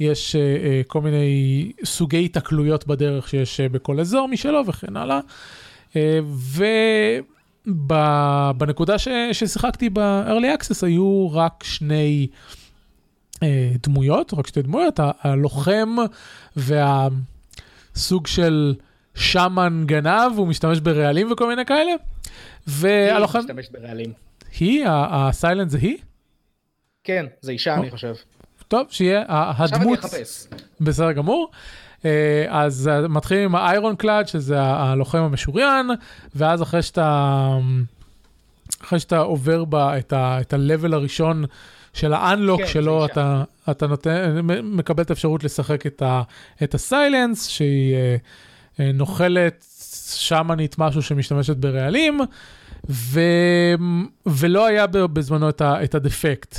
[0.00, 0.38] יש uh,
[0.86, 5.20] כל מיני סוגי התקלויות בדרך שיש בכל אזור משלו וכן הלאה.
[7.66, 12.26] ובנקודה ששיחקתי ב-early access היו רק שני
[13.82, 15.96] דמויות, רק שתי דמויות, הלוחם
[16.56, 18.74] והסוג של
[19.14, 21.92] שמן גנב, הוא משתמש ברעלים וכל מיני כאלה.
[22.66, 23.38] והלוחם...
[23.38, 24.12] היא משתמש ברעלים.
[24.58, 24.84] היא?
[24.88, 25.96] הסיילנט זה היא?
[27.04, 28.14] כן, זה אישה אני חושב.
[28.68, 29.60] טוב, שיהיה הדמות...
[29.60, 30.46] עכשיו אני אחפש.
[30.80, 31.50] בסדר גמור.
[32.48, 35.90] אז מתחילים עם האיירון קלאד, שזה הלוחם המשוריין,
[36.34, 37.48] ואז אחרי שאתה...
[38.82, 41.44] אחרי שאתה עובר בה את ה-level הראשון
[41.96, 46.22] של האנלוק כן, שלו, אתה, אתה נותן, מקבל את האפשרות לשחק את, ה,
[46.62, 47.94] את הסיילנס, שהיא
[48.80, 49.64] אה, נוכלת
[50.14, 52.20] שמאנית משהו שמשתמשת ברעלים,
[52.90, 53.20] ו,
[54.26, 56.58] ולא היה בזמנו את, ה, את הדפקט.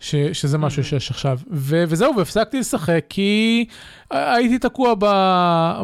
[0.00, 1.38] ש, שזה משהו שיש עכשיו.
[1.50, 3.64] ו, וזהו, והפסקתי לשחק כי
[4.10, 5.06] הייתי תקוע ב,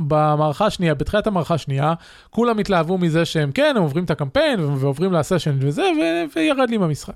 [0.09, 1.95] במערכה השנייה, בתחילת המערכה השנייה,
[2.31, 6.79] כולם התלהבו מזה שהם כן, הם עוברים את הקמפיין ועוברים לסשן וזה, ו, וירד לי
[6.79, 7.15] במשחק.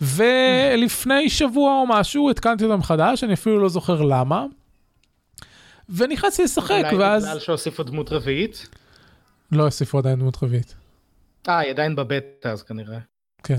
[0.00, 4.44] ולפני שבוע או משהו התקנתי אותם מחדש, אני אפילו לא זוכר למה.
[5.88, 7.22] ונכנסתי לשחק, ואז...
[7.22, 8.68] אולי בגלל שהוסיפו דמות רביעית?
[9.52, 10.74] לא הוסיפו עדיין דמות רביעית.
[11.48, 12.98] אה, היא עדיין בבטא אז כנראה.
[13.42, 13.58] כן.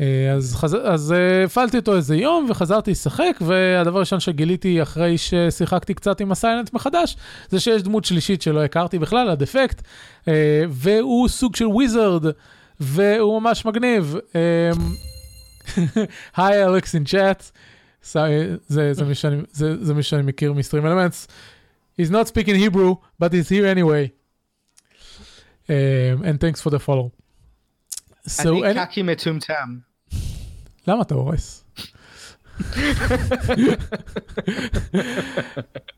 [0.00, 0.76] אה, אז, חז...
[0.84, 6.32] אז אה, הפעלתי אותו איזה יום וחזרתי לשחק, והדבר הראשון שגיליתי אחרי ששיחקתי קצת עם
[6.32, 7.16] הסיילנט מחדש,
[7.48, 9.82] זה שיש דמות שלישית שלא הכרתי בכלל, הדפקט,
[10.28, 12.24] אה, והוא סוג של וויזרד,
[12.80, 14.16] והוא ממש מגניב.
[16.36, 17.50] היי אלכס אין צ'אט,
[18.02, 21.28] זה מי שאני מכיר מסטרים אלמנטס.
[22.00, 24.12] He's not speaking Hebrew, but he's here anyway.
[25.68, 27.10] Um, and thanks for the follow.
[28.26, 29.78] So, אני קקי מטומטם.
[30.86, 31.64] למה אתה הורס?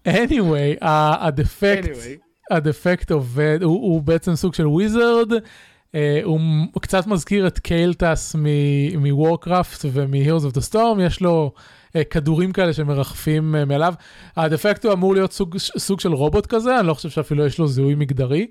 [0.07, 1.89] anyway, הדפקט,
[2.51, 5.37] הדפקט עובד, הוא, הוא בעצם סוג של וויזרד, uh,
[6.25, 8.37] הוא קצת מזכיר את קיילטס
[8.99, 11.53] מוורקראפט ומ-Heroes of the Storm, יש לו
[11.89, 13.95] uh, כדורים כאלה שמרחפים uh, מעליו.
[14.37, 17.67] הדפקט הוא אמור להיות סוג, סוג של רובוט כזה, אני לא חושב שאפילו יש לו
[17.67, 18.47] זיהוי מגדרי.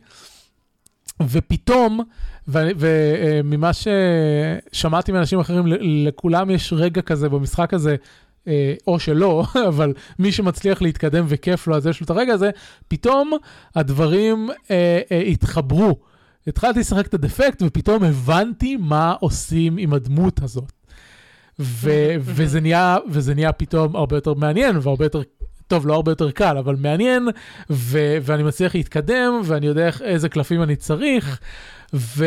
[1.21, 2.03] ופתאום,
[2.47, 7.95] וממה ששמעתי מאנשים אחרים, לכולם יש רגע כזה במשחק הזה,
[8.47, 12.49] אה, או שלא, אבל מי שמצליח להתקדם וכיף לו, אז יש לו את הרגע הזה,
[12.87, 13.31] פתאום
[13.75, 15.99] הדברים אה, אה, התחברו.
[16.47, 20.71] התחלתי לשחק את הדפקט ופתאום הבנתי מה עושים עם הדמות הזאת.
[21.59, 25.21] ו- וזה, נהיה, וזה נהיה פתאום הרבה יותר מעניין והרבה יותר
[25.67, 27.27] טוב, לא הרבה יותר קל, אבל מעניין,
[27.69, 31.39] ו- ואני מצליח להתקדם, ואני יודע איך, איזה קלפים אני צריך,
[31.93, 32.25] ו...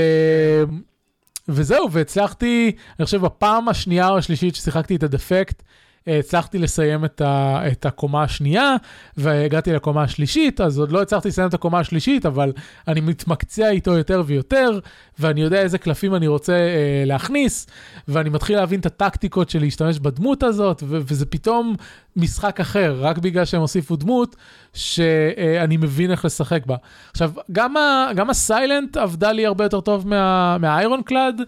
[1.49, 5.63] וזהו, והצלחתי, אני חושב בפעם השנייה או השלישית ששיחקתי את הדפקט,
[6.07, 8.77] הצלחתי לסיים את, ה, את הקומה השנייה,
[9.17, 12.53] והגעתי לקומה השלישית, אז עוד לא הצלחתי לסיים את הקומה השלישית, אבל
[12.89, 14.79] אני מתמקצע איתו יותר ויותר,
[15.19, 17.67] ואני יודע איזה קלפים אני רוצה אה, להכניס,
[18.09, 21.77] ואני מתחיל להבין את הטקטיקות של להשתמש בדמות הזאת, ו- וזה פתאום
[22.17, 24.37] משחק אחר, רק בגלל שהם הוסיפו דמות,
[24.75, 26.77] שאני מבין איך לשחק בה.
[27.11, 31.45] עכשיו, גם, ה- גם ה Silent עבדה לי הרבה יותר טוב מה- מה Ironclad, אה,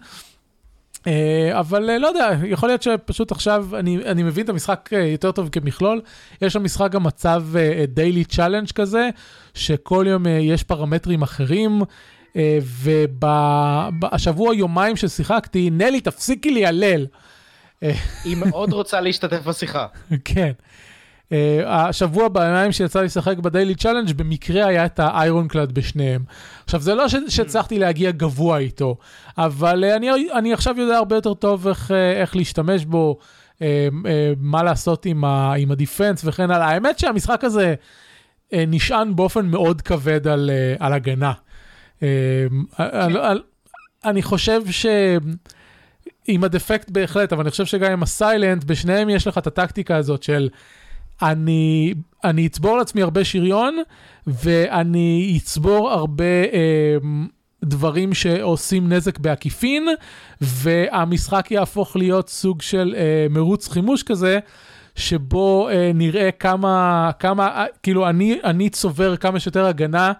[1.51, 5.31] אבל אה, לא יודע, יכול להיות שפשוט עכשיו אני, אני מבין את המשחק אה, יותר
[5.31, 6.01] טוב כמכלול.
[6.41, 7.43] יש במשחק גם מצב
[7.87, 9.09] daily challenge כזה,
[9.53, 11.81] שכל יום יש פרמטרים אחרים,
[14.01, 17.05] ובשבוע, יומיים ששיחקתי, נלי, תפסיקי ליילל.
[18.23, 19.87] היא מאוד רוצה להשתתף בשיחה.
[20.25, 20.51] כן.
[21.29, 21.35] אה,
[21.65, 26.23] השבוע בימים שיצא לי לשחק ב daily challenge במקרה היה את ה Ironclad בשניהם.
[26.65, 28.97] עכשיו זה לא ש- שהצלחתי להגיע גבוה איתו,
[29.37, 33.17] אבל אה, אני, אני עכשיו יודע הרבה יותר טוב איך, אה, איך להשתמש בו,
[33.53, 33.61] אה, אה,
[34.37, 36.67] מה לעשות עם, ה- עם ה defense וכן הלאה.
[36.67, 37.75] האמת שהמשחק הזה
[38.49, 41.33] uh, נשען באופן מאוד כבד על, uh, על הגנה.
[41.99, 42.03] Uh,
[42.77, 43.41] על, על,
[44.05, 44.85] אני חושב ש...
[46.27, 50.23] עם הדפקט בהחלט, אבל אני חושב שגם עם הסיילנט, בשניהם יש לך את הטקטיקה הזאת
[50.23, 50.49] של
[51.21, 53.77] אני, אני אצבור לעצמי הרבה שריון,
[54.27, 56.97] ואני אצבור הרבה אה,
[57.63, 59.87] דברים שעושים נזק בעקיפין,
[60.41, 64.39] והמשחק יהפוך להיות סוג של אה, מרוץ חימוש כזה.
[64.95, 70.13] שבו אה, נראה כמה, כמה, אה, כאילו אני, אני צובר כמה שיותר הגנה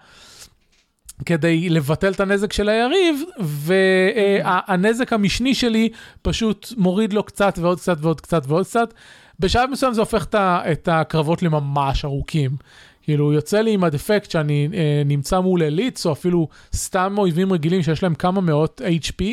[1.26, 5.88] כדי לבטל את הנזק של היריב, והנזק המשני שלי
[6.22, 8.94] פשוט מוריד לו קצת ועוד קצת ועוד קצת ועוד קצת.
[9.40, 10.26] בשלב מסוים זה הופך
[10.72, 12.50] את הקרבות לממש ארוכים.
[13.02, 17.82] כאילו יוצא לי עם הדפקט שאני אה, נמצא מול אליטס, או אפילו סתם אויבים רגילים
[17.82, 19.24] שיש להם כמה מאות HP,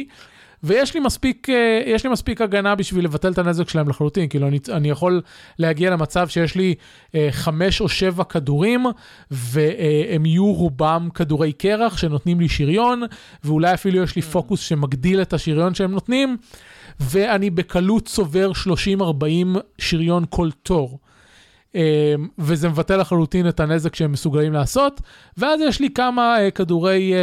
[0.63, 4.47] ויש לי מספיק, אה, יש לי מספיק הגנה בשביל לבטל את הנזק שלהם לחלוטין, כאילו
[4.47, 5.21] אני, אני יכול
[5.60, 6.76] להגיע למצב שיש לי
[7.15, 8.86] אה, חמש או שבע כדורים,
[9.32, 13.04] והם יהיו רובם כדורי קרח שנותנים לי שריון,
[13.43, 16.38] ואולי אפילו יש לי פוקוס שמגדיל את השריון שהם נותנים,
[16.99, 18.52] ואני בקלות צובר
[19.02, 20.99] 30-40 שריון כל תור.
[21.76, 25.02] אה, וזה מבטל לחלוטין את הנזק שהם מסוגלים לעשות,
[25.38, 27.13] ואז יש לי כמה אה, כדורי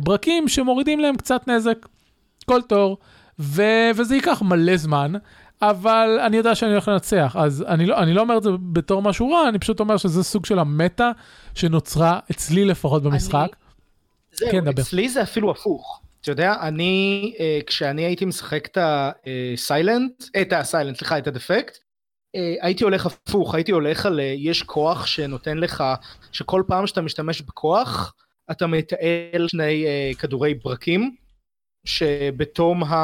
[0.00, 1.86] ברקים שמורידים להם קצת נזק.
[2.44, 2.98] כל תור,
[3.38, 5.12] ו- וזה ייקח מלא זמן,
[5.62, 9.02] אבל אני יודע שאני הולך לנצח, אז אני לא, אני לא אומר את זה בתור
[9.02, 11.10] משהו רע, אני פשוט אומר שזה סוג של המטה
[11.54, 13.34] שנוצרה אצלי לפחות במשחק.
[13.34, 13.48] אני...
[14.32, 14.82] זהו, כן, דבר.
[14.82, 16.00] אצלי זה אפילו הפוך.
[16.20, 21.78] אתה יודע, אני, אה, כשאני הייתי משחק את הסיילנט, את הסיילנט, סליחה, את הדפקט,
[22.36, 25.84] אה, הייתי הולך הפוך, הייתי הולך על, אה, יש כוח שנותן לך,
[26.32, 28.14] שכל פעם שאתה משתמש בכוח,
[28.50, 31.16] אתה מתעל שני אה, כדורי ברקים,
[31.84, 32.94] שבתום ה...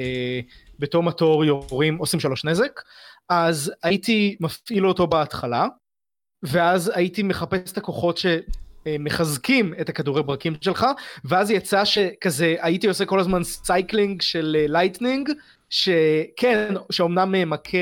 [0.00, 0.40] אה,
[0.78, 2.80] בתום התור יורים, עושים שלוש נזק,
[3.28, 5.66] אז הייתי מפעיל אותו בהתחלה,
[6.42, 10.86] ואז הייתי מחפש את הכוחות שמחזקים את הכדורי ברקים שלך,
[11.24, 15.30] ואז יצא שכזה הייתי עושה כל הזמן cycling של lightning,
[15.70, 17.78] שכן, שאומנם מכה,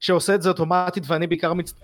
[0.00, 1.74] שעושה את זה אוטומטית ואני בעיקר מצ...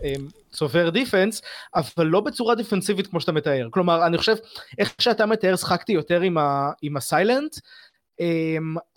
[0.50, 1.42] צובר defense,
[1.74, 3.68] אבל לא בצורה דיפנסיבית כמו שאתה מתאר.
[3.70, 4.34] כלומר, אני חושב,
[4.78, 6.70] איך שאתה מתאר, שחקתי יותר עם, ה...
[6.82, 7.56] עם ה Silent,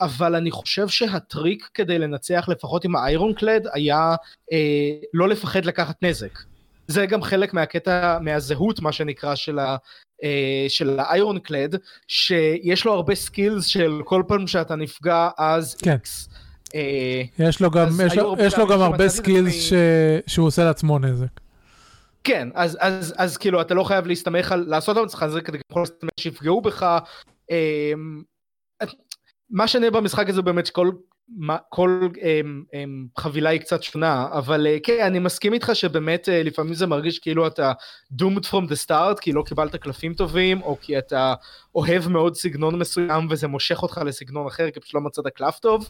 [0.02, 4.16] אבל אני חושב שהטריק כדי לנצח לפחות עם ה Ironclad היה
[4.52, 6.40] אה, לא לפחד לקחת נזק.
[6.88, 9.76] זה גם חלק מהקטע, מהזהות מה שנקרא של, ה, אה,
[10.68, 11.76] של ה Ironclad,
[12.08, 15.92] שיש לו הרבה skills של כל פעם שאתה נפגע אז כן.
[15.92, 16.30] איקס.
[16.76, 19.74] אה, יש לו גם, יש לו, יש לו גם הרבה skills ש...
[20.28, 21.40] שהוא עושה לעצמו נזק.
[22.24, 25.58] כן, אז, אז, אז כאילו אתה לא חייב להסתמך על לעשות לעצמך זה כדי
[26.20, 27.00] שיפגעו בך.
[27.52, 27.94] אה,
[29.50, 30.92] מה שאני במשחק הזה באמת שכל
[31.30, 36.74] מה, כל הם, הם, חבילה היא קצת שונה, אבל כן, אני מסכים איתך שבאמת לפעמים
[36.74, 37.72] זה מרגיש כאילו אתה
[38.22, 41.34] doomed from the start, כי לא קיבלת קלפים טובים, או כי אתה
[41.76, 45.90] אוהב מאוד סגנון מסוים וזה מושך אותך לסגנון אחר, כי פשוט לא מצאת קלף טוב.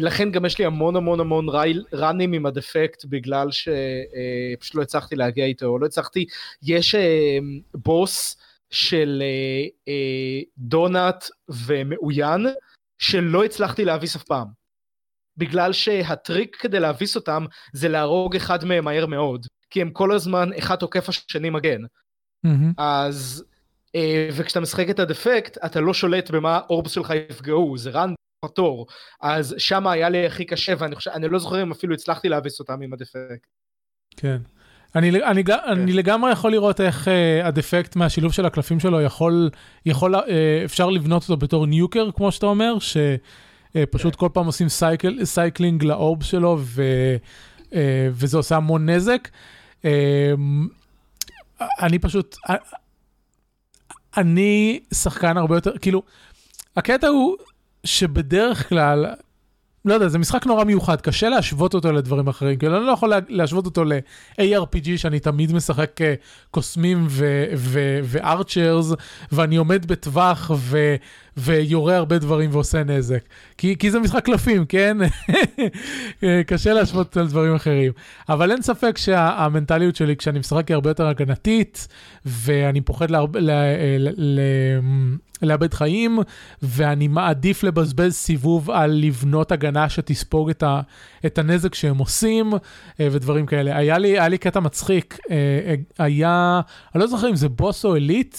[0.00, 1.46] לכן גם יש לי המון המון המון
[1.92, 6.26] ראנים עם הדפקט, בגלל שפשוט לא הצלחתי להגיע איתו, לא הצלחתי,
[6.62, 6.94] יש
[7.74, 8.36] בוס
[8.70, 9.22] של
[10.58, 12.46] דונאט ומאוין,
[12.98, 14.46] שלא הצלחתי להביס אף פעם.
[15.36, 20.50] בגלל שהטריק כדי להביס אותם זה להרוג אחד מהם מהר מאוד, כי הם כל הזמן
[20.58, 21.80] אחד תוקף השני מגן.
[22.46, 22.74] Mm-hmm.
[22.78, 23.44] אז,
[23.94, 28.86] אה, וכשאתה משחק את הדפקט, אתה לא שולט במה האורבס שלך יפגעו, זה רן פטור.
[29.20, 32.60] אז שם היה לי הכי קשה, ואני חושב, אני לא זוכר אם אפילו הצלחתי להביס
[32.60, 33.46] אותם עם הדפקט.
[34.16, 34.38] כן.
[34.98, 35.52] אני, אני, כן.
[35.66, 39.50] אני לגמרי יכול לראות איך אה, הדפקט מהשילוב של הקלפים שלו יכול,
[39.86, 40.20] יכול אה,
[40.64, 45.84] אפשר לבנות אותו בתור nuker, כמו שאתה אומר, שפשוט אה, כל פעם עושים cycle, cycling
[45.84, 46.82] ל orb שלו, ו,
[47.70, 47.74] אה,
[48.10, 49.28] וזה עושה המון נזק.
[49.82, 49.86] אה,
[51.80, 52.52] אני פשוט, אה,
[54.16, 56.02] אני שחקן הרבה יותר, כאילו,
[56.76, 57.36] הקטע הוא
[57.84, 59.06] שבדרך כלל,
[59.84, 63.12] לא יודע, זה משחק נורא מיוחד, קשה להשוות אותו לדברים אחרים, כאילו אני לא יכול
[63.28, 66.00] להשוות אותו ל-ARPG שאני תמיד משחק
[66.50, 67.06] קוסמים
[68.04, 68.92] וארצ'רס,
[69.32, 70.96] ואני עומד בטווח ו-
[71.36, 73.20] ויורה הרבה דברים ועושה נזק.
[73.58, 74.96] כי, כי זה משחק קלפים, כן?
[76.46, 77.92] קשה להשוות על דברים אחרים.
[78.28, 81.88] אבל אין ספק שהמנטליות שלי כשאני משחק היא הרבה יותר הגנתית,
[82.26, 83.50] ואני פוחד להרבה, ל-
[83.98, 86.18] ל- ל- לאבד חיים,
[86.62, 90.80] ואני מעדיף לבזבז סיבוב על לבנות הגנה שתספוג את, ה,
[91.26, 92.52] את הנזק שהם עושים,
[93.00, 93.76] אה, ודברים כאלה.
[93.76, 95.36] היה לי, היה לי קטע מצחיק, אה,
[95.66, 96.60] אה, היה,
[96.94, 98.36] אני לא זוכר אם זה בוס או אליט,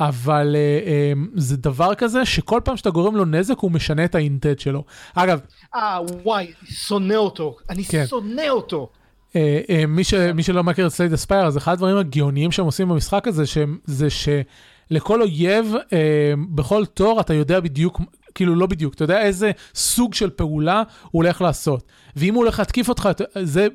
[0.00, 0.56] אבל
[1.34, 4.84] זה דבר כזה שכל פעם שאתה גורם לו נזק הוא משנה את האינטט שלו.
[5.14, 5.40] אגב...
[5.74, 8.04] אה, וואי, שונא אותו, אני כן.
[8.06, 8.90] שונא אותו.
[9.30, 12.52] אה, אה, מי, ש, מי שלא מכיר את Slay the Spire, אז אחד הדברים הגאוניים
[12.52, 14.08] שהם עושים במשחק הזה, שהם, זה.
[14.90, 18.00] לכל אויב, אה, בכל תור אתה יודע בדיוק,
[18.34, 21.84] כאילו לא בדיוק, אתה יודע איזה סוג של פעולה הוא הולך לעשות.
[22.16, 23.08] ואם הוא הולך להתקיף אותך,
[23.42, 23.66] זה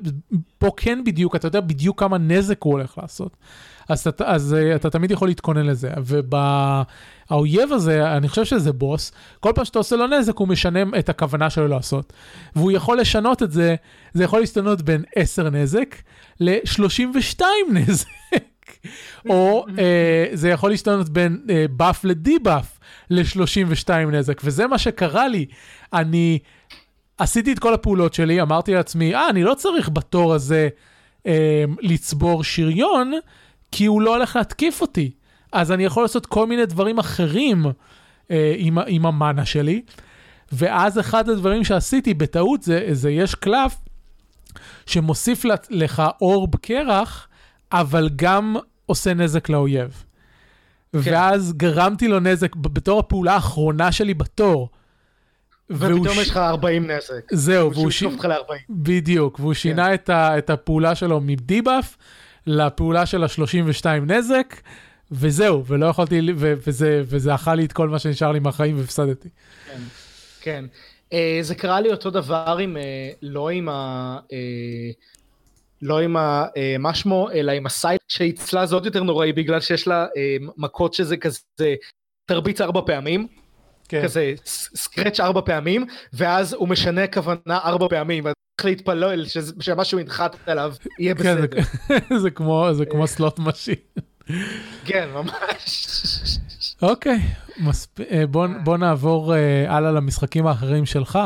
[0.58, 3.36] פה כן בדיוק, אתה יודע בדיוק כמה נזק הוא הולך לעשות.
[3.88, 5.90] אז אתה, אז אה, אתה תמיד יכול להתכונן לזה.
[7.30, 11.08] והאויב הזה, אני חושב שזה בוס, כל פעם שאתה עושה לו נזק הוא משנה את
[11.08, 12.12] הכוונה שלו לעשות.
[12.56, 13.74] והוא יכול לשנות את זה,
[14.14, 15.96] זה יכול להשתנות בין 10 נזק
[16.40, 17.40] ל-32
[17.74, 18.06] נזק.
[19.28, 22.78] או אה, זה יכול להשתנות בין אה, באף לדי-באף
[23.10, 25.46] ל-32 נזק, וזה מה שקרה לי.
[25.92, 26.38] אני
[27.18, 30.68] עשיתי את כל הפעולות שלי, אמרתי לעצמי, אה, אני לא צריך בתור הזה
[31.26, 33.12] אה, לצבור שריון,
[33.72, 35.10] כי הוא לא הולך להתקיף אותי.
[35.52, 37.66] אז אני יכול לעשות כל מיני דברים אחרים
[38.30, 39.82] אה, עם, עם המאנה שלי.
[40.52, 43.76] ואז אחד הדברים שעשיתי בטעות זה, זה יש קלף
[44.86, 47.28] שמוסיף לך אורב קרח,
[47.72, 48.56] אבל גם
[48.86, 50.04] עושה נזק לאויב.
[50.92, 50.98] כן.
[51.02, 54.68] ואז גרמתי לו נזק בתור הפעולה האחרונה שלי בתור.
[55.70, 56.16] ופתאום ש...
[56.16, 57.32] יש לך 40 נזק.
[57.32, 58.12] זהו, והוא שינה...
[58.12, 58.54] אותך ל-40.
[58.70, 59.58] בדיוק, והוא כן.
[59.58, 60.38] שינה את, ה...
[60.38, 61.96] את הפעולה שלו מדיבאף
[62.46, 64.60] לפעולה של ה-32 נזק,
[65.12, 66.54] וזהו, ולא יכולתי, ו...
[66.66, 69.28] וזה, וזה אכל לי את כל מה שנשאר לי מהחיים והפסדתי.
[69.66, 69.80] כן,
[70.40, 70.64] כן.
[71.10, 74.18] אה, זה קרה לי אותו דבר עם, אה, לא עם ה...
[74.28, 74.32] אה,
[75.82, 76.46] לא עם ה...
[76.56, 80.06] אה, מה שמו, אלא עם ה Silent שאצלה זה עוד יותר נוראי בגלל שיש לה
[80.16, 81.38] אה, מכות שזה כזה
[82.26, 83.26] תרביץ ארבע פעמים.
[83.88, 84.02] כן.
[84.02, 84.34] כזה
[84.74, 89.24] scratch ארבע פעמים ואז הוא משנה כוונה ארבע פעמים ואתה צריך להתפלל
[89.60, 91.46] שמשהו ינחת עליו יהיה בסדר.
[91.46, 93.74] כן, זה, זה כמו זה כמו slot machine.
[94.84, 95.96] כן ממש.
[96.82, 97.18] אוקיי
[97.58, 98.00] מספ...
[98.00, 99.34] אה, בוא, בוא נעבור
[99.68, 101.18] הלאה למשחקים האחרים שלך.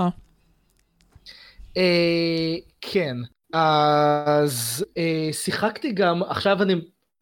[2.81, 3.17] כן
[3.53, 6.75] אז אה, שיחקתי גם, עכשיו אני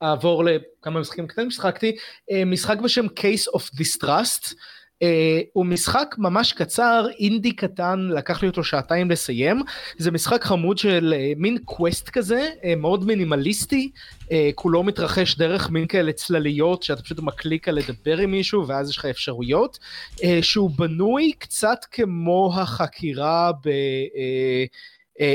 [0.03, 1.97] אעבור לכמה משחקים קטנים ששיחקתי,
[2.31, 4.55] אה, משחק בשם Case of Distrust,
[5.03, 9.62] אה, הוא משחק ממש קצר, אינדי קטן, לקח לי אותו שעתיים לסיים,
[9.99, 13.91] זה משחק חמוד של אה, מין קווסט כזה, אה, מאוד מינימליסטי,
[14.33, 18.91] אה, כולו מתרחש דרך מין כאלה צלליות שאתה פשוט מקליק על לדבר עם מישהו ואז
[18.91, 19.79] יש לך אפשרויות,
[20.24, 23.68] אה, שהוא בנוי קצת כמו החקירה ב...
[24.16, 24.64] אה,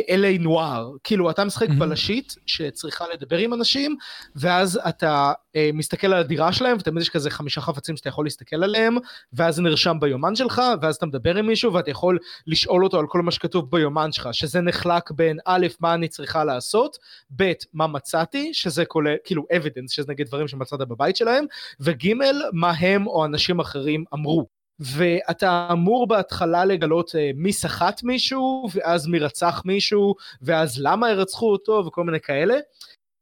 [0.10, 1.80] אלי נואר, כאילו אתה משחק mm-hmm.
[1.80, 3.96] בלשית שצריכה לדבר עם אנשים,
[4.36, 8.64] ואז אתה אה, מסתכל על הדירה שלהם, ותמיד יש כזה חמישה חפצים שאתה יכול להסתכל
[8.64, 8.98] עליהם,
[9.34, 12.18] ואז זה נרשם ביומן שלך, ואז אתה מדבר עם מישהו, ואתה יכול
[12.48, 16.44] לשאול אותו על כל מה שכתוב ביומן שלך, שזה נחלק בין א', מה אני צריכה
[16.44, 16.98] לעשות,
[17.36, 21.46] ב', מה מצאתי, שזה כולל, כאילו evidence, שזה נגיד דברים שמצאת בבית שלהם,
[21.80, 22.14] וג',
[22.54, 24.63] מה הם או אנשים אחרים אמרו.
[24.80, 31.52] ואתה אמור בהתחלה לגלות אה, מי סחט מישהו, ואז מי רצח מישהו, ואז למה ירצחו
[31.52, 32.56] אותו, וכל מיני כאלה.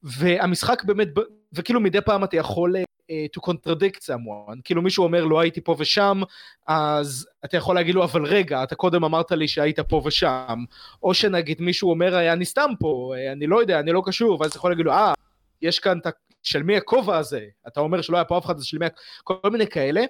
[0.04, 1.08] והמשחק באמת,
[1.54, 5.76] וכאילו מדי פעם אתה יכול uh, to contradict someone, כאילו מישהו אומר לא הייתי פה
[5.80, 6.22] ושם,
[6.68, 10.64] אז אתה יכול להגיד לו אבל רגע, אתה קודם אמרת לי שהיית פה ושם,
[11.04, 14.58] או שנגיד מישהו אומר אני סתם פה, אני לא יודע, אני לא קשור, ואז אתה
[14.58, 15.14] יכול להגיד לו אה,
[15.62, 16.08] יש כאן את
[16.44, 18.86] של מי הכובע הזה, אתה אומר שלא היה פה אף אחד, אז של מי,
[19.24, 20.02] כל מיני כאלה.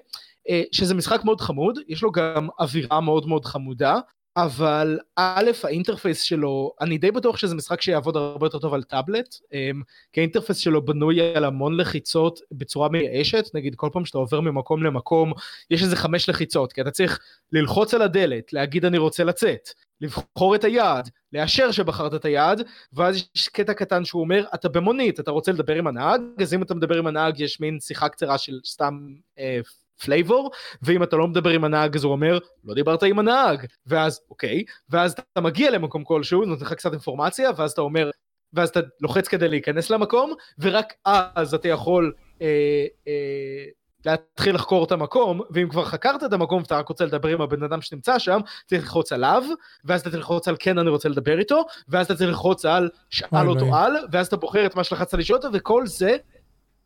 [0.48, 3.98] אה, שזה משחק מאוד חמוד, יש לו גם אווירה מאוד מאוד חמודה,
[4.36, 8.82] אבל א', ה interface שלו, אני די בטוח שזה משחק שיעבוד הרבה יותר טוב על
[8.82, 14.04] טאבלט, אמ, כי ה interface שלו בנוי על המון לחיצות בצורה מייאשת, נגיד כל פעם
[14.04, 15.32] שאתה עובר ממקום למקום,
[15.70, 17.20] יש איזה חמש לחיצות, כי אתה צריך
[17.52, 19.68] ללחוץ על הדלת, להגיד אני רוצה לצאת,
[20.00, 22.62] לבחור את היעד, לאשר שבחרת את היעד,
[22.92, 26.62] ואז יש קטע קטן שהוא אומר, אתה במונית, אתה רוצה לדבר עם הנהג, אז אם
[26.62, 28.98] אתה מדבר עם הנהג יש מין שיחה קצרה של סתם
[29.38, 29.60] אה,
[30.04, 30.50] flavor,
[30.82, 34.64] ואם אתה לא מדבר עם הנהג אז הוא אומר, לא דיברת עם הנהג, ואז אוקיי,
[34.90, 38.10] ואז אתה מגיע למקום כלשהו, נותן לך קצת אינפורמציה, ואז אתה אומר,
[38.52, 42.12] ואז אתה לוחץ כדי להיכנס למקום, ורק אז אתה יכול
[42.42, 43.64] אה, אה,
[44.06, 47.62] להתחיל לחקור את המקום, ואם כבר חקרת את המקום ואתה רק רוצה לדבר עם הבן
[47.62, 49.42] אדם שנמצא שם, צריך ללחוץ עליו,
[49.84, 52.90] ואז אתה צריך ללחוץ על כן אני רוצה לדבר איתו, ואז אתה צריך ללחוץ על
[53.10, 56.16] שאל אותו על, ואז אתה בוחר את מה שלחצת לשאול אותו, וכל זה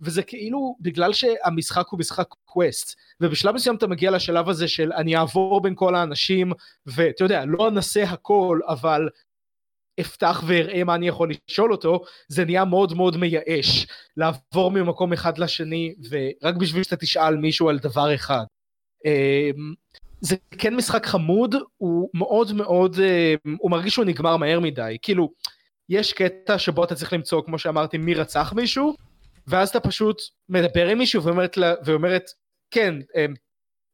[0.01, 5.17] וזה כאילו בגלל שהמשחק הוא משחק קווסט ובשלב מסוים אתה מגיע לשלב הזה של אני
[5.17, 6.53] אעבור בין כל האנשים
[6.87, 9.09] ואתה יודע לא אנסה הכל אבל
[10.01, 13.87] אפתח ואראה מה אני יכול לשאול אותו, זה נהיה מאוד מאוד מייאש.
[14.17, 18.45] לעבור ממקום אחד לשני, ורק בשביל שאתה תשאל מישהו על דבר אחד.
[19.05, 19.75] אמ,
[20.21, 24.97] זה כן משחק חמוד, הוא מאוד מאוד, אמ, הוא מרגיש שהוא נגמר מהר מדי.
[25.03, 25.31] כאילו,
[25.89, 28.95] יש קטע שבו אתה צריך למצוא, כמו שאמרתי, מי רצח מישהו,
[29.47, 32.31] ואז אתה פשוט מדבר עם מישהו ואומרת, ואומרת
[32.71, 33.35] כן, אמ,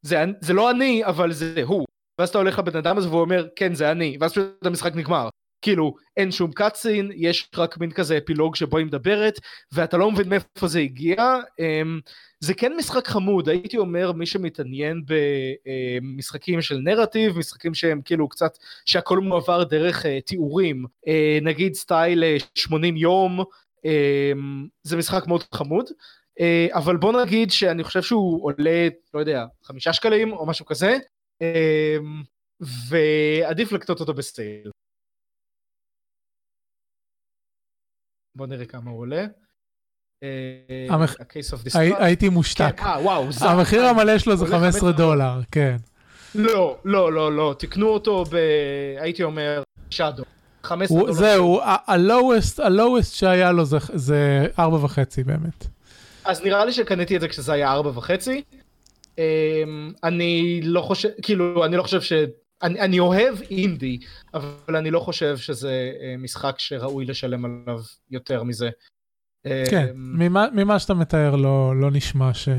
[0.01, 1.85] זה, זה לא אני, אבל זה הוא.
[2.19, 5.29] ואז אתה הולך לבן אדם הזה והוא אומר, כן, זה אני, ואז פשוט המשחק נגמר.
[5.61, 9.39] כאילו, אין שום קאצין, יש רק מין כזה אפילוג שבו היא מדברת,
[9.71, 11.15] ואתה לא מבין מאיפה זה הגיע.
[11.59, 11.99] אמ,
[12.39, 15.01] זה כן משחק חמוד, הייתי אומר, מי שמתעניין
[16.01, 22.23] במשחקים של נרטיב, משחקים שהם כאילו קצת, שהכל מועבר דרך אה, תיאורים, אה, נגיד סטייל
[22.55, 23.43] 80 אה, יום,
[24.83, 25.85] זה משחק מאוד חמוד.
[26.71, 30.97] אבל בוא נגיד שאני חושב שהוא עולה, לא יודע, חמישה שקלים או משהו כזה,
[31.41, 32.23] אמ,
[32.89, 34.71] ועדיף לקטות אותו בסטייל.
[38.35, 39.25] בוא נראה כמה הוא עולה.
[40.23, 40.87] אה,
[41.97, 42.75] הייתי מושתק.
[42.77, 45.75] כן, אה, המחיר המלא שלו זה 15 דולר, כן.
[46.35, 48.35] לא, לא, לא, לא, תקנו אותו ב...
[48.99, 50.23] הייתי אומר, שדו.
[51.11, 54.61] זהו, ה-lowest שהיה לו זה 4.5
[55.25, 55.67] באמת.
[56.25, 58.09] אז נראה לי שקניתי את זה כשזה היה 4.5.
[59.17, 62.13] אמ, אני לא חושב, כאילו, אני לא חושב ש...
[62.63, 63.99] אני, אני אוהב אינדי,
[64.33, 67.79] אבל אני לא חושב שזה אה, משחק שראוי לשלם עליו
[68.11, 68.69] יותר מזה.
[69.43, 72.49] כן, אמ, ממה, ממה שאתה מתאר לא, לא נשמע ש...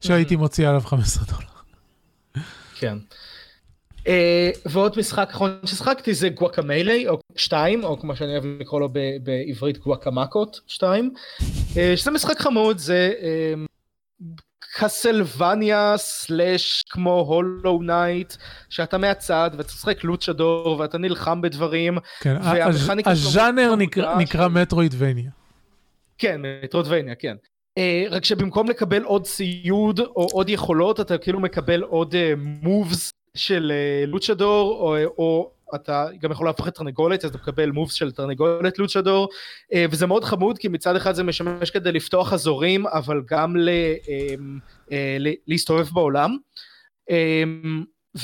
[0.00, 1.48] שהייתי מוציא עליו 15 דולר.
[2.74, 2.98] כן.
[4.08, 4.10] Uh,
[4.66, 8.88] ועוד משחק אחרון ששחקתי זה גואקמיילי או 2 או כמו שאני אוהב לקרוא לו
[9.22, 13.68] בעברית גואקמקות 2 uh, שזה משחק חמוד זה uh,
[14.74, 18.34] קסלווניה slash כמו הולו נייט
[18.68, 21.98] שאתה מהצד ואתה משחק לוצ'דור ואתה נלחם בדברים.
[22.20, 22.36] כן,
[23.06, 25.30] הז'אנר נקרא, נקרא Metroidvania.
[26.18, 27.36] כן, Metroidvania, כן.
[27.78, 32.14] Uh, רק שבמקום לקבל עוד ציוד או עוד יכולות אתה כאילו מקבל עוד
[32.62, 37.38] moves uh, של uh, לוצ'דור או, או אתה גם יכול להפוך את תרנגולת אז אתה
[37.38, 39.28] מקבל moves של תרנגולת לוצ'דור
[39.72, 43.68] אה, וזה מאוד חמוד כי מצד אחד זה משמש כדי לפתוח אזורים אבל גם ל,
[43.68, 44.34] אה,
[44.92, 45.16] אה,
[45.46, 46.36] להסתובב בעולם.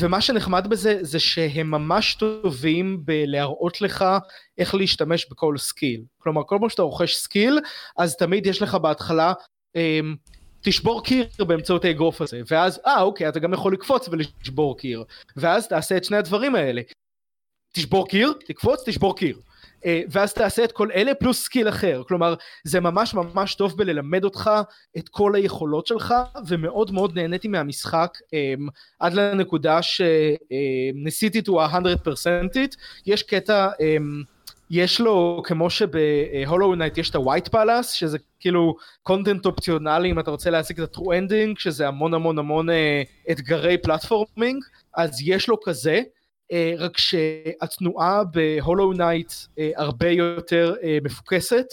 [0.01, 4.05] ומה שנחמד בזה זה שהם ממש טובים בלהראות לך
[4.59, 7.59] איך להשתמש בכל skill כלומר כל פעם שאתה רוכש skill
[7.99, 9.33] אז תמיד יש לך בהתחלה
[10.65, 15.05] תשבור קיר באמצעות האגרוף הזה ואז אה אוקיי אתה גם יכול לקפוץ ולשבור קיר
[15.37, 16.83] ואז תעשה את שני הדברים האלה
[17.75, 19.39] תשבור קיר, תקפוץ, תשבור קיר.
[19.83, 22.03] Uh, ואז תעשה את כל אלה פלוס skill אחר.
[22.09, 22.35] כלומר,
[22.65, 24.51] זה ממש ממש טוב בללמד אותך
[24.99, 26.15] את כל היכולות שלך,
[26.47, 31.73] ומאוד מאוד נהניתי מהמשחק um, עד לנקודה שניסיתי uh, to a
[32.07, 32.59] 100%
[33.07, 34.34] יש קטע, um,
[34.71, 40.31] יש לו, כמו שבהולו נייט יש את ה-white palace, שזה כאילו content אופציונלי אם אתה
[40.31, 42.73] רוצה להשיג את ה-true ending, שזה המון המון המון uh,
[43.31, 46.01] אתגרי platforming, אז יש לו כזה.
[46.53, 51.67] אה, רק שהתנועה בהולו נייט אה, הרבה יותר אה, מפוקסת,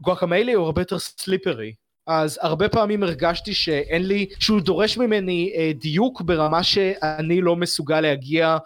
[0.00, 1.72] גואקמלי הוא הרבה יותר slippery.
[2.06, 8.56] אז הרבה פעמים הרגשתי שאין לי, שהוא דורש ממני דיוק ברמה שאני לא מסוגל להגיע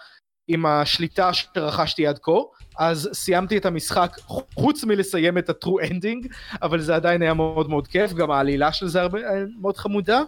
[0.53, 2.33] עם השליטה שרכשתי עד כה,
[2.79, 4.17] אז סיימתי את המשחק
[4.55, 6.29] חוץ מלסיים את ה-true ending,
[6.63, 9.19] אבל זה עדיין היה מאוד מאוד כיף, גם העלילה של זה הרבה,
[9.61, 10.23] מאוד חמודה.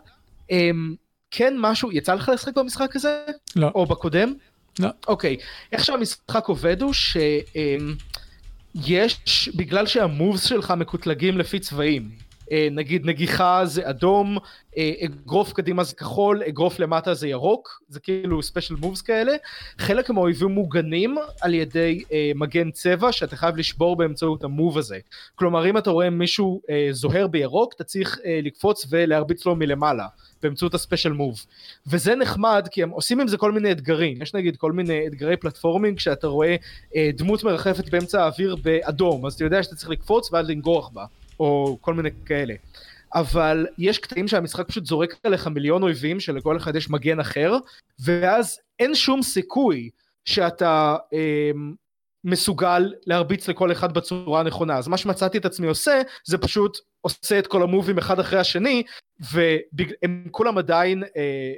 [0.50, 0.94] אמ,
[1.30, 3.22] כן משהו, יצא לך לשחק במשחק הזה?
[3.56, 3.70] לא.
[3.74, 4.34] או בקודם?
[4.78, 4.88] לא.
[5.08, 5.36] אוקיי,
[5.72, 6.92] איך שהמשחק עובד הוא
[8.74, 12.21] שיש, בגלל שהמובס שלך מקוטלגים לפי צבעים, אה,
[12.70, 14.38] נגיד נגיחה זה אדום,
[14.76, 19.32] אה, אגרוף קדימה זה כחול, אגרוף למטה זה ירוק, זה כאילו ספיישל מובס כאלה.
[19.78, 24.98] חלק מהאויבים מוגנים על ידי אה, מגן צבע שאתה חייב לשבור באמצעות המוב הזה.
[25.34, 30.06] כלומר אם אתה רואה מישהו זוהר בירוק, אתה צריך לקפוץ ולהרביץ לו מלמעלה.
[30.42, 31.44] באמצעות הספיישל מוב.
[31.86, 35.36] וזה נחמד כי הם עושים עם זה כל מיני אתגרים, יש נגיד כל מיני אתגרי
[35.36, 36.56] פלטפורמינג שאתה רואה
[36.96, 41.04] אה, דמות מרחפת באמצע האוויר באדום, אז אתה יודע שאתה צריך לקפוץ ואז לנגוח בה,
[41.42, 42.54] או כל מיני כאלה.
[43.14, 47.56] אבל יש קטעים שהמשחק פשוט זורק עליך מיליון אויבים שלכל אחד יש מגן אחר,
[48.04, 49.90] ואז אין שום סיכוי
[50.24, 51.50] שאתה אה,
[52.24, 54.78] מסוגל להרביץ לכל אחד בצורה הנכונה.
[54.78, 58.82] אז מה שמצאתי את עצמי עושה, זה פשוט עושה את כל המובים אחד אחרי השני,
[59.32, 61.52] והם כולם עדיין אה,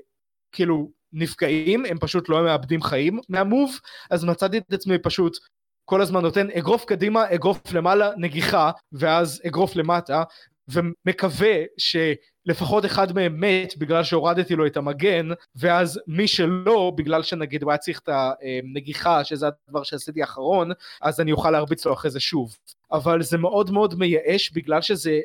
[0.53, 3.81] כאילו נפגעים, הם פשוט לא מאבדים חיים מהמוב,
[4.11, 5.39] אז מצאתי את עצמי פשוט
[5.85, 10.23] כל הזמן נותן אגרוף קדימה, אגרוף למעלה, נגיחה, ואז אגרוף למטה,
[10.69, 17.63] ומקווה שלפחות אחד מהם מת בגלל שהורדתי לו את המגן ואז מי שלא בגלל שנגיד
[17.63, 20.71] הוא היה צריך את הנגיחה שזה הדבר שעשיתי אחרון
[21.03, 22.57] אז אני אוכל להרביץ לו אחרי זה שוב.
[22.93, 25.21] אבל זה מאוד מאוד מייאש בגלל שזה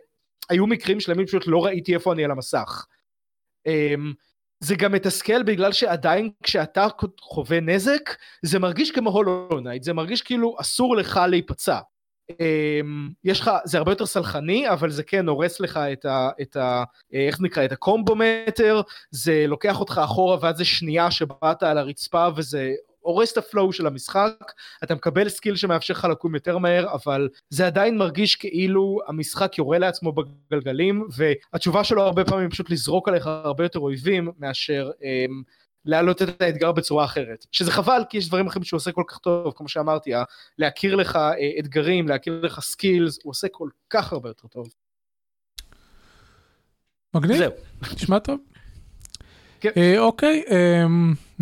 [0.50, 2.86] היו מקרים שלמים פשוט לא ראיתי איפה אני על המסך.
[3.66, 4.14] אמ,
[4.60, 6.88] זה גם מתסכל בגלל שעדיין כשאתה
[7.22, 11.80] חווה נזק זה מרגיש כמו הולו נייט זה מרגיש כאילו אסור לך להיפצע.
[12.30, 16.30] אמ, יש לך זה הרבה יותר סלחני אבל זה כן הורס לך את ה...
[16.42, 16.84] את ה
[17.14, 18.82] איך זה נקרא את ה combo meter
[19.12, 23.74] זה לוקח אותך אחורה ואז זה שנייה שבאת על הרצפה וזה הורס את ה flow
[23.74, 29.00] של המשחק, אתה מקבל skill שמאפשר לך לקום יותר מהר, אבל זה עדיין מרגיש כאילו
[29.08, 30.14] המשחק יורה לעצמו
[30.52, 35.42] ברגליים, והתשובה שלו הרבה פעמים פשוט לזרוק עליך הרבה יותר אויבים מאשר אמ,
[35.86, 37.46] להעלות את האתגר בצורה אחרת.
[37.52, 40.12] שזה חבל, כי יש דברים אחרים שהוא עושה כל כך טוב, כמו שאמרתי,
[40.58, 44.74] להכיר לך אה, אתגרים, להכיר לך skills, הוא עושה כל כך הרבה יותר טוב.
[47.14, 47.52] מגניב, זהו.
[47.96, 48.40] נשמע טוב.
[49.60, 49.70] כן.
[49.78, 50.86] אה, אוקיי, אה,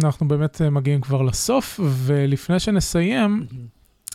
[0.03, 3.45] אנחנו באמת אה, מגיעים כבר לסוף, ולפני שנסיים,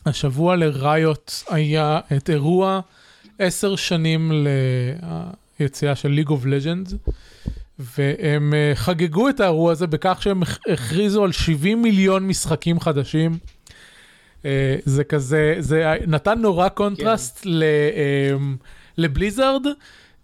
[0.06, 2.80] השבוע לריוט היה את אירוע
[3.38, 4.46] עשר שנים
[5.60, 7.10] ליציאה של League of Legends,
[7.78, 13.38] והם אה, חגגו את האירוע הזה בכך שהם הכריזו על 70 מיליון משחקים חדשים.
[14.44, 17.50] אה, זה כזה, זה נתן נורא קונטרסט כן.
[18.98, 19.66] לבליזארד.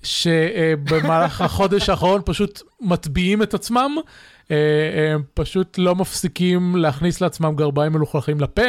[0.03, 3.97] שבמהלך החודש האחרון פשוט מטביעים את עצמם,
[4.51, 8.63] הם פשוט לא מפסיקים להכניס לעצמם גרביים מלוכלכים לפה.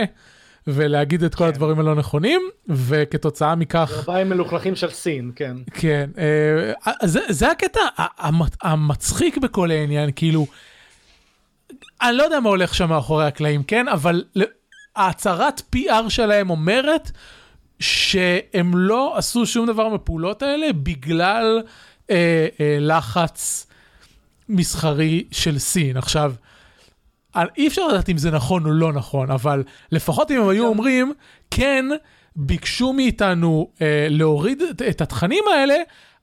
[0.68, 1.50] ולהגיד את כל כן.
[1.50, 3.92] הדברים הלא נכונים, וכתוצאה מכך...
[3.96, 5.58] גרביים מלוכלכים של סין, כן.
[5.74, 7.80] כן, אה, זה, זה הקטע
[8.62, 10.48] המצחיק בכל העניין, כאילו,
[12.02, 13.88] אני לא יודע מה הולך שם מאחורי הקלעים, כן?
[13.88, 14.24] אבל
[14.96, 17.12] ההצהרת PR שלהם אומרת
[17.80, 21.62] שהם לא עשו שום דבר מהפעולות האלה בגלל
[22.10, 23.68] אה, אה, לחץ
[24.50, 25.98] מסחרי של סין.
[25.98, 26.34] עכשיו,
[27.58, 31.14] אי אפשר לדעת אם זה נכון או לא נכון, אבל לפחות אם הם היו אומרים,
[31.52, 31.86] כן,
[32.36, 35.76] ביקשו מאיתנו אה, להוריד את, את התכנים האלה,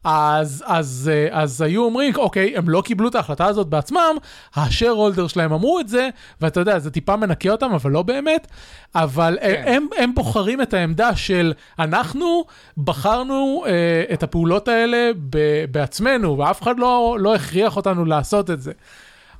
[0.08, 4.16] אז, אז, אה, אז היו אומרים, אוקיי, הם לא קיבלו את ההחלטה הזאת בעצמם,
[4.56, 6.08] השאר הולדר שלהם אמרו את זה,
[6.40, 8.46] ואתה יודע, זה טיפה מנקה אותם, אבל לא באמת,
[8.94, 9.62] אבל כן.
[9.66, 12.44] הם, הם בוחרים את העמדה של אנחנו
[12.78, 18.62] בחרנו אה, את הפעולות האלה ב, בעצמנו, ואף אחד לא, לא הכריח אותנו לעשות את
[18.62, 18.72] זה.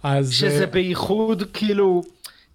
[0.03, 0.33] אז...
[0.33, 0.67] שזה אה...
[0.67, 2.03] בייחוד, כאילו,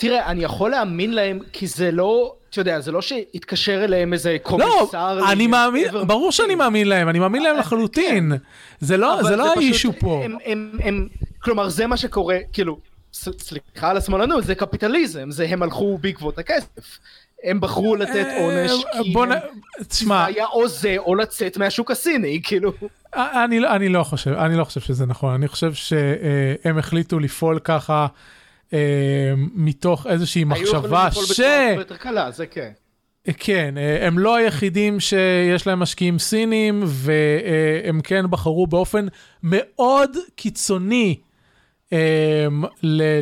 [0.02, 2.34] תראה, אני יכול להאמין להם, כי זה לא...
[2.50, 5.16] אתה יודע, זה לא שהתקשר אליהם איזה קומיסר.
[5.16, 8.32] לא, אני מאמין, ברור שאני מאמין להם, אני מאמין להם לחלוטין.
[8.80, 10.22] זה לא, זה לא האישו פה.
[10.26, 11.08] הם, הם, הם,
[11.40, 12.80] כלומר, זה מה שקורה, כאילו,
[13.14, 17.00] סליחה על השמאלנות, זה קפיטליזם, זה הם הלכו בעקבות הכסף.
[17.44, 18.72] הם בחרו לתת אה, עונש,
[19.04, 19.30] כי בוא נ...
[19.88, 22.74] תשמע, היה או זה או לצאת מהשוק הסיני, כאילו.
[23.16, 27.60] אני, לא- אני לא חושב, אני לא חושב שזה נכון, אני חושב שהם החליטו לפעול
[27.60, 28.08] ככה.
[28.74, 31.42] אה, מתוך איזושהי מחשבה ש...
[31.42, 32.72] כן.
[33.38, 39.08] כן, אה, הם לא היחידים שיש להם משקיעים סינים, והם כן בחרו באופן
[39.44, 41.16] מאוד קיצוני
[41.94, 42.48] אה,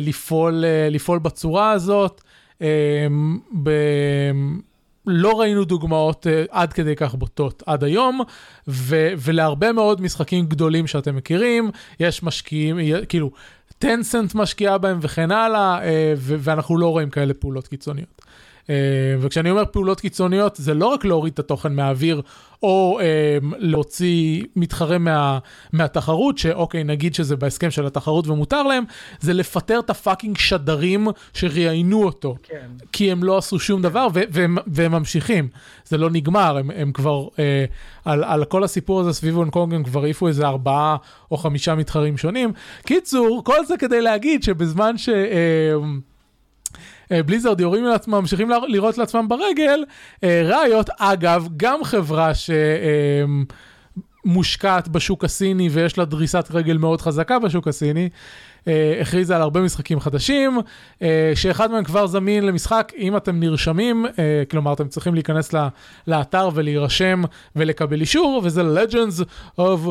[0.00, 2.20] לפעול, לפעול בצורה הזאת.
[3.62, 3.70] ב...
[5.06, 8.20] לא ראינו דוגמאות עד כדי כך בוטות עד היום,
[8.68, 11.70] ו- ולהרבה מאוד משחקים גדולים שאתם מכירים,
[12.00, 12.78] יש משקיעים,
[13.08, 13.30] כאילו,
[13.80, 18.22] טנסנט משקיעה בהם וכן הלאה, אה, ואנחנו לא רואים כאלה פעולות קיצוניות.
[18.70, 18.74] אה,
[19.20, 22.22] וכשאני אומר פעולות קיצוניות, זה לא רק להוריד את התוכן מהאוויר,
[22.62, 25.38] או אה, להוציא מתחרה מה,
[25.72, 28.84] מהתחרות, שאוקיי, נגיד שזה בהסכם של התחרות ומותר להם,
[29.20, 32.36] זה לפטר את הפאקינג שדרים שראיינו אותו.
[32.42, 32.68] כן.
[32.92, 35.48] כי הם לא עשו שום דבר, ו- והם, והם ממשיכים.
[35.84, 37.64] זה לא נגמר, הם, הם כבר, אה,
[38.04, 40.96] על, על כל הסיפור הזה סביב הונג קונג, הם כבר העיפו איזה ארבעה
[41.30, 42.52] או חמישה מתחרים שונים.
[42.86, 45.08] קיצור, כל זה כדי להגיד שבזמן ש...
[45.08, 45.74] אה,
[47.10, 49.84] בליזרד יורים לעצמם, ממשיכים לירות לעצמם ברגל.
[50.24, 52.32] אה, ראיות, אגב, גם חברה
[54.24, 58.08] שמושקעת בשוק הסיני ויש לה דריסת רגל מאוד חזקה בשוק הסיני.
[58.68, 60.58] אה, הכריזה על הרבה משחקים חדשים,
[61.34, 64.06] שאחד מהם כבר זמין למשחק, אם אתם נרשמים,
[64.50, 65.54] כלומר אתם צריכים להיכנס
[66.06, 67.22] לאתר ולהירשם
[67.56, 69.24] ולקבל אישור, וזה Legends
[69.58, 69.88] of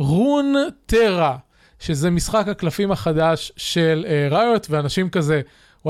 [0.00, 1.32] Rune Terra,
[1.78, 5.40] שזה משחק הקלפים החדש של ראיות, ואנשים כזה,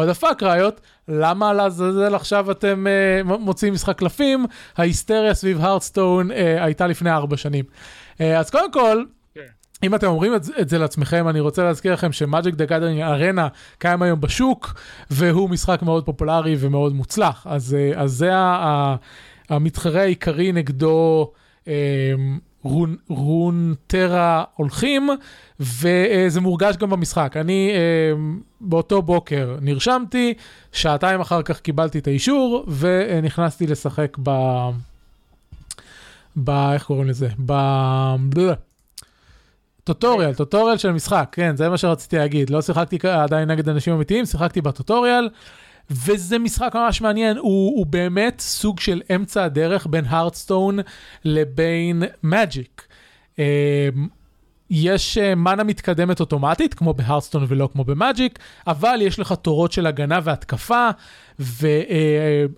[0.05, 2.87] the fuck ראיוט, למה לעזאזל עכשיו אתם
[3.25, 4.47] uh, מוציאים משחק קלפים?
[4.77, 7.65] ההיסטריה סביב הארת'סטון uh, הייתה לפני ארבע שנים.
[8.15, 9.41] Uh, אז קודם כל, כן.
[9.83, 13.49] אם אתם אומרים את, את זה לעצמכם, אני רוצה להזכיר לכם שמאג'יק דה גאדרינג ארנה
[13.79, 14.75] קיים היום בשוק,
[15.11, 17.47] והוא משחק מאוד פופולרי ומאוד מוצלח.
[17.51, 18.31] אז, אז זה
[19.49, 21.33] המתחרה העיקרי נגדו.
[22.67, 25.11] רון, רונטרה הולכים,
[25.61, 27.37] וזה מורגש גם במשחק.
[27.37, 27.73] אני
[28.61, 30.35] באותו בוקר נרשמתי,
[30.73, 34.31] שעתיים אחר כך קיבלתי את האישור, ונכנסתי לשחק ב...
[36.37, 36.51] ב...
[36.51, 37.29] איך קוראים לזה?
[37.47, 37.53] ב...
[39.85, 42.51] טוטוריאל, טוטוריאל של משחק, כן, זה מה שרציתי להגיד.
[42.51, 45.29] לא שיחקתי עדיין נגד אנשים אמיתיים, שיחקתי בטוטוריאל,
[45.91, 50.79] וזה משחק ממש מעניין, הוא, הוא באמת סוג של אמצע הדרך בין הרדסטון
[51.25, 52.89] לבין מאג'יק.
[54.71, 60.21] יש מנה מתקדמת אוטומטית, כמו בהרסטון ולא כמו במאג'יק, אבל יש לך תורות של הגנה
[60.25, 60.89] והתקפה,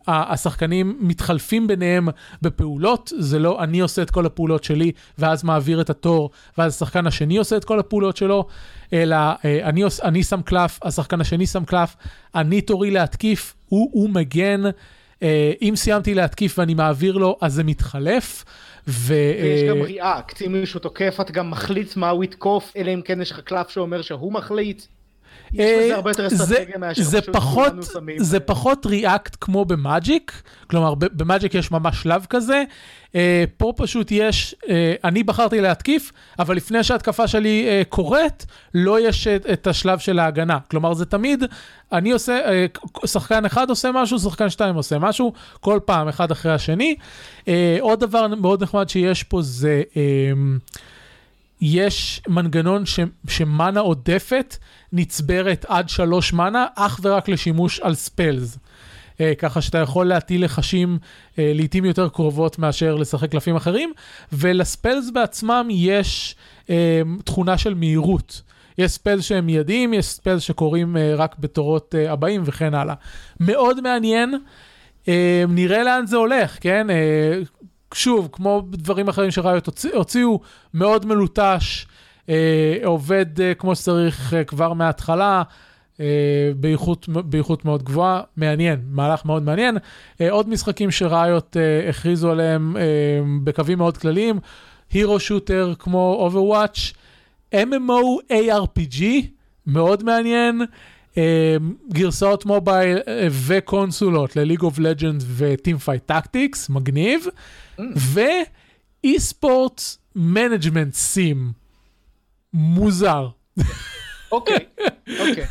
[0.09, 2.09] והשחקנים מתחלפים ביניהם
[2.43, 7.07] בפעולות, זה לא אני עושה את כל הפעולות שלי ואז מעביר את התור, ואז השחקן
[7.07, 8.47] השני עושה את כל הפעולות שלו,
[8.93, 11.97] אלא אני, אני שם קלף, השחקן השני שם קלף,
[12.35, 14.63] אני תורי להתקיף, הוא, הוא מגן,
[15.63, 18.45] אם סיימתי להתקיף ואני מעביר לו, אז זה מתחלף.
[18.89, 19.15] ו...
[19.43, 23.21] ויש גם ריאקט, אם מישהו תוקף אתה גם מחליט מה הוא יתקוף, אלא אם כן
[23.21, 24.83] יש לך קלף שאומר שהוא מחליט.
[25.59, 26.01] אה,
[26.97, 27.73] זה פחות,
[28.19, 32.65] זה פחות ריאקט כמו במאג'יק, כלומר במאג'יק יש ממש שלב כזה,
[33.15, 39.27] אה, פה פשוט יש, אה, אני בחרתי להתקיף, אבל לפני שההתקפה שלי קורית, לא יש
[39.27, 41.45] את השלב של ההגנה, כלומר זה תמיד,
[41.93, 42.41] אני עושה,
[43.07, 46.97] שחקן אחד עושה משהו, שחקן שתיים עושה משהו, כל פעם אחד אחרי השני.
[47.81, 49.83] עוד דבר מאוד נחמד שיש פה זה,
[51.61, 54.57] יש מנגנון ש, שמנה עודפת
[54.93, 58.59] נצברת עד שלוש מנה, אך ורק לשימוש על ספלס.
[59.15, 63.93] Uh, ככה שאתה יכול להטיל לחשים uh, לעיתים יותר קרובות מאשר לשחק קלפים אחרים,
[64.33, 66.37] ולספלס בעצמם יש
[66.67, 66.71] uh,
[67.25, 68.43] תכונה של מהירות.
[68.79, 72.95] יש ספלס שהם מיידיים, יש ספלס שקורים uh, רק בתורות uh, הבאים וכן הלאה.
[73.41, 74.35] מאוד מעניין,
[75.05, 75.09] uh,
[75.49, 76.87] נראה לאן זה הולך, כן?
[76.91, 80.41] Uh, שוב, כמו דברים אחרים שראיות הוציא, הוציאו,
[80.75, 81.87] מאוד מלוטש,
[82.29, 85.43] אה, עובד אה, כמו שצריך אה, כבר מההתחלה,
[86.01, 86.07] אה,
[86.57, 89.79] באיכות, באיכות מאוד גבוהה, מעניין, מהלך מאוד מעניין.
[90.21, 92.83] אה, עוד משחקים שראיות אה, הכריזו עליהם אה,
[93.45, 94.39] בקווים מאוד כלליים,
[94.93, 96.95] hero shooter כמו Overwatch,
[97.55, 99.03] MMO ARPG,
[99.67, 100.63] מאוד מעניין.
[101.13, 101.21] Uh,
[101.93, 103.03] גרסאות mobile uh,
[103.47, 107.27] וקונסולות לליג אוף לג'נדס וטים פייט טקטיקס, מגניב.
[107.97, 109.83] ו esports
[110.17, 111.53] management sim.
[112.53, 113.29] מוזר.
[114.33, 114.59] אוקיי,
[115.21, 115.47] אוקיי.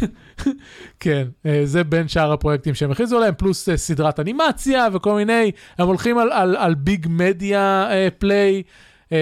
[1.00, 5.52] כן, אה, זה בין שאר הפרויקטים שהם הכריזו עליהם, פלוס אה, סדרת אנימציה וכל מיני,
[5.78, 8.64] הם הולכים על, על, על big media play.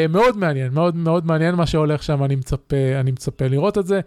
[0.09, 4.01] מאוד מעניין, מאוד מאוד מעניין מה שהולך שם, אני מצפה, אני מצפה לראות את זה.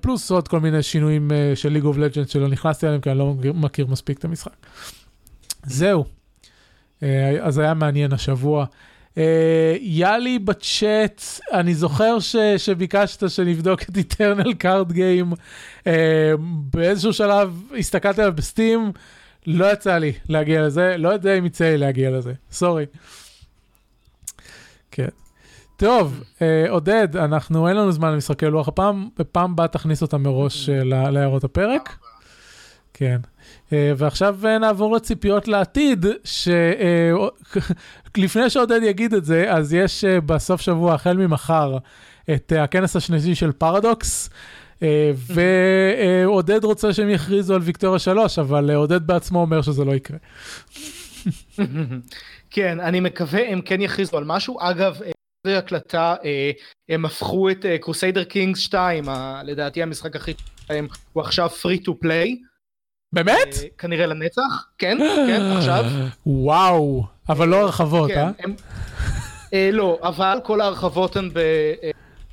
[0.00, 3.34] פלוס עוד כל מיני שינויים של ליג אוף לג'נדס שלא נכנסתי אליהם, כי אני לא
[3.54, 4.66] מכיר מספיק את המשחק.
[5.66, 6.04] זהו.
[7.02, 8.64] אה, אז היה מעניין השבוע.
[9.18, 11.22] אה, יאלי בצ'אט,
[11.52, 15.32] אני זוכר ש, שביקשת שנבדוק את איטרנל קארד גיים.
[16.44, 18.92] באיזשהו שלב הסתכלתי עליו בסטים,
[19.46, 22.86] לא יצא לי להגיע לזה, לא יודע אם יצא לי להגיע לזה, סורי.
[24.90, 25.08] כן.
[25.76, 30.68] טוב, אה, עודד, אנחנו, אין לנו זמן למשחקי לוח הפעם, בפעם הבאה תכניס אותם מראש
[30.68, 31.96] להערות הפרק.
[32.94, 33.20] כן.
[33.72, 36.06] אה, ועכשיו אה, נעבור לציפיות לעתיד,
[38.14, 41.78] שלפני שעודד יגיד את זה, אז יש אה, בסוף שבוע, החל ממחר,
[42.34, 44.30] את הכנס השנתי של פרדוקס.
[45.16, 50.18] ועודד רוצה שהם יכריזו על ויקטוריה 3, אבל עודד בעצמו אומר שזה לא יקרה.
[52.50, 54.56] כן, אני מקווה הם כן יכריזו על משהו.
[54.60, 55.00] אגב,
[55.46, 56.14] זה הקלטה,
[56.88, 59.04] הם הפכו את קרוסיידר קינגס 2,
[59.44, 60.76] לדעתי המשחק הכי טוב
[61.12, 62.51] הוא עכשיו free to play.
[63.12, 63.54] באמת?
[63.62, 65.84] אה, כנראה לנצח, כן, כן, עכשיו.
[66.26, 68.30] וואו, אבל לא הרחבות, כן, אה?
[69.54, 69.70] אה?
[69.72, 71.30] לא, אבל כל ההרחבות הן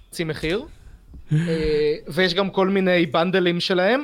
[0.09, 0.65] בחצי מחיר,
[2.07, 4.01] ויש גם כל מיני בנדלים שלהם.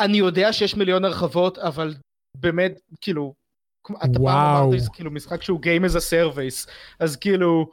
[0.00, 1.94] אני יודע שיש מיליון הרחבות, אבל
[2.36, 3.34] באמת, כאילו,
[3.90, 6.70] אתה פעם אמרת, כאילו, משחק שהוא Game as a Service,
[7.00, 7.70] אז כאילו,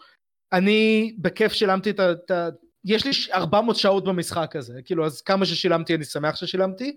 [0.54, 2.50] אני בכיף שילמתי את ה...
[2.86, 6.96] יש לי 400 שעות במשחק הזה, כאילו, אז כמה ששילמתי אני שמח ששילמתי,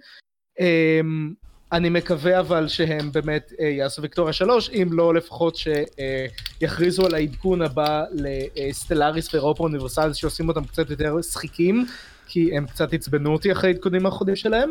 [1.72, 7.62] אני מקווה אבל שהם באמת אה, יעשו ויקטוריה 3, אם לא לפחות שיכריזו על העדכון
[7.62, 11.86] הבא לסטלאריס ואירופה אוניברסלס שעושים אותם קצת יותר שחיקים,
[12.26, 14.70] כי הם קצת עצבנו אותי אחרי העדכונים האחרונים שלהם.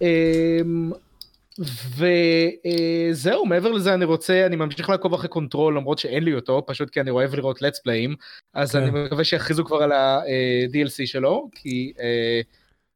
[0.00, 0.92] אמ,
[1.96, 6.62] וזהו, אה, מעבר לזה אני רוצה, אני ממשיך לעקוב אחרי קונטרול למרות שאין לי אותו,
[6.66, 7.80] פשוט כי אני אוהב לראות let's
[8.54, 8.78] אז כן.
[8.78, 11.92] אני מקווה שיכריזו כבר על ה-DLC אה, שלו, כי...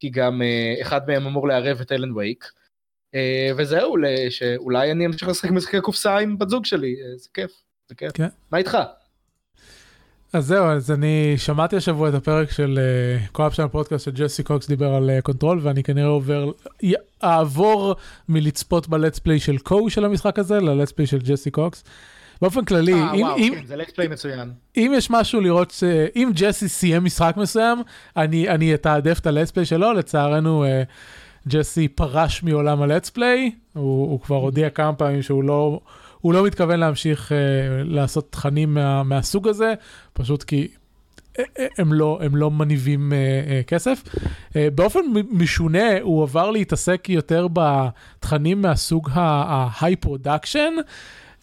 [0.01, 2.45] כי גם uh, אחד מהם אמור לערב את אלן וייק.
[3.17, 3.19] Uh,
[3.57, 3.95] וזהו,
[4.31, 7.51] שאולי אני אמשיך לשחק משחקי קופסה עם בת זוג שלי, uh, זה כיף,
[7.89, 8.13] זה כיף.
[8.13, 8.29] כן.
[8.53, 8.79] מה איתך?
[10.33, 12.79] אז זהו, אז אני שמעתי השבוע את הפרק של
[13.33, 16.51] קו-אפ של הפודקאסט של ג'סי קוקס דיבר על קונטרול, ואני כנראה עובר,
[17.25, 17.95] אעבור
[18.29, 21.85] מלצפות ב let's play של קו של המשחק הזה ל let's play של ג'סי קוקס.
[22.43, 24.53] באופן כללי, אה, אם, וואו, אם, כן, זה let's play מצוין.
[24.77, 25.85] אם יש משהו לראות, ש...
[26.17, 27.83] אם ג'סי סיים משחק מסוים,
[28.17, 30.83] אני, אני אתעדף את ה let's play שלו, לצערנו אה,
[31.49, 35.81] ג'סי פרש מעולם ה let's play, הוא, הוא כבר הודיע כמה פעמים שהוא לא,
[36.21, 37.37] הוא לא מתכוון להמשיך אה,
[37.85, 39.75] לעשות תכנים מה, מהסוג הזה,
[40.13, 40.69] פשוט כי
[41.39, 43.15] אה, אה, הם לא, הם לא מניבים uh,
[43.65, 44.03] uh, כסף.
[44.05, 50.73] Uh, באופן משונה, הוא עבר להתעסק יותר בתכנים מהסוג ה-high production.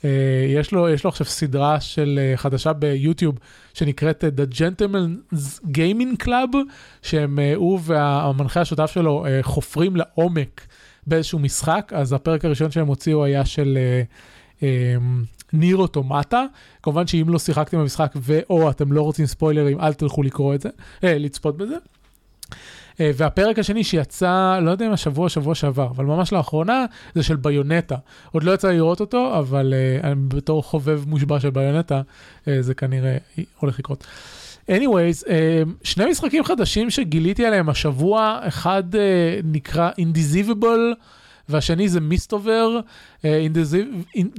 [0.01, 0.05] Uh,
[0.47, 3.39] יש, לו, יש לו עכשיו סדרה של uh, חדשה ביוטיוב
[3.73, 6.55] שנקראת uh, The Gentleman's Gaming Club,
[7.01, 10.67] שהם, הוא והמנחה השותף שלו חופרים לעומק
[11.07, 13.77] באיזשהו משחק, אז הפרק הראשון שהם הוציאו היה של...
[15.53, 16.45] ניר אוטומטה,
[16.83, 20.69] כמובן שאם לא שיחקתם במשחק ואו אתם לא רוצים ספוילרים, אל תלכו לקרוא את זה,
[21.03, 21.75] אה, לצפות בזה.
[22.99, 26.85] אה, והפרק השני שיצא, לא יודע אם השבוע שבוע שעבר, אבל ממש לאחרונה,
[27.15, 27.95] זה של ביונטה.
[28.31, 29.73] עוד לא יצא לראות אותו, אבל
[30.03, 32.01] אני בתור חובב מושבע של ביונטה,
[32.47, 33.17] אה, זה כנראה
[33.59, 34.07] הולך לקרות.
[34.71, 40.95] anyways, אה, שני משחקים חדשים שגיליתי עליהם השבוע, אחד אה, נקרא Indivisible,
[41.49, 42.79] והשני זה מיסטובר,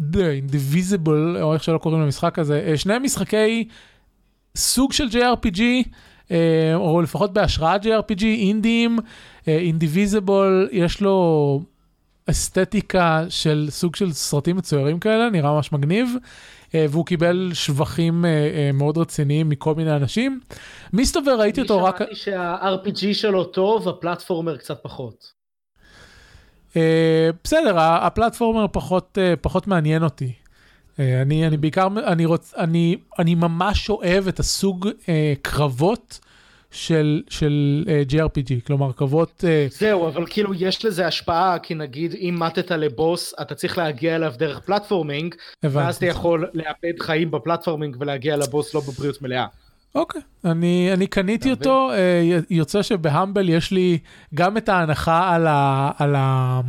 [0.04, 3.68] אינדיביזיבל, או איך שלא קוראים למשחק הזה, uh, שני משחקי
[4.56, 5.88] סוג של JRPG, uh,
[6.74, 8.99] או לפחות בהשראת JRPG, אינדיים,
[9.47, 11.61] אינדיביזיבל, uh, יש לו
[12.31, 16.09] אסתטיקה של סוג של סרטים מצוירים כאלה, נראה ממש מגניב.
[16.68, 18.24] Uh, והוא קיבל שבחים
[18.74, 20.41] מאוד רציניים מכל מיני אנשים.
[20.93, 22.03] מיסטובר ראיתי אותו רק...
[22.03, 25.39] אני שמעתי שה-RPG שלו טוב, הפלטפורמר קצת פחות.
[27.45, 30.33] בסדר, הפלטפורמר פחות, פחות מעניין אותי.
[30.99, 35.09] Uh, אני, אני בעיקר, אני, רוצ, אני, אני ממש אוהב את הסוג uh,
[35.42, 36.20] קרבות
[36.70, 39.44] של, של uh, JRPG, כלומר קרבות...
[39.44, 44.16] Uh, זהו, אבל כאילו יש לזה השפעה, כי נגיד אם מתת לבוס, אתה צריך להגיע
[44.16, 49.46] אליו דרך פלטפורמינג, ואז אתה יכול לאבד חיים בפלטפורמינג ולהגיע לבוס לא בבריאות מלאה.
[49.94, 50.49] אוקיי, okay.
[50.49, 53.99] אני, אני קניתי אותו, uh, יוצא שבהמבל יש לי
[54.34, 55.90] גם את ההנחה על ה...
[55.99, 56.61] על ה...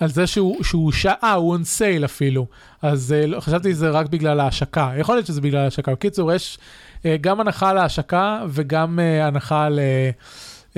[0.00, 0.92] על זה שהוא, שהוא.
[1.24, 2.46] אה, הוא on sale אפילו.
[2.82, 4.92] אז uh, חשבתי שזה רק בגלל ההשקה.
[4.98, 5.92] יכול להיות שזה בגלל ההשקה.
[5.92, 6.58] בקיצור, יש
[6.98, 9.80] uh, גם הנחה להשקה וגם uh, הנחה ל...
[10.72, 10.76] Uh,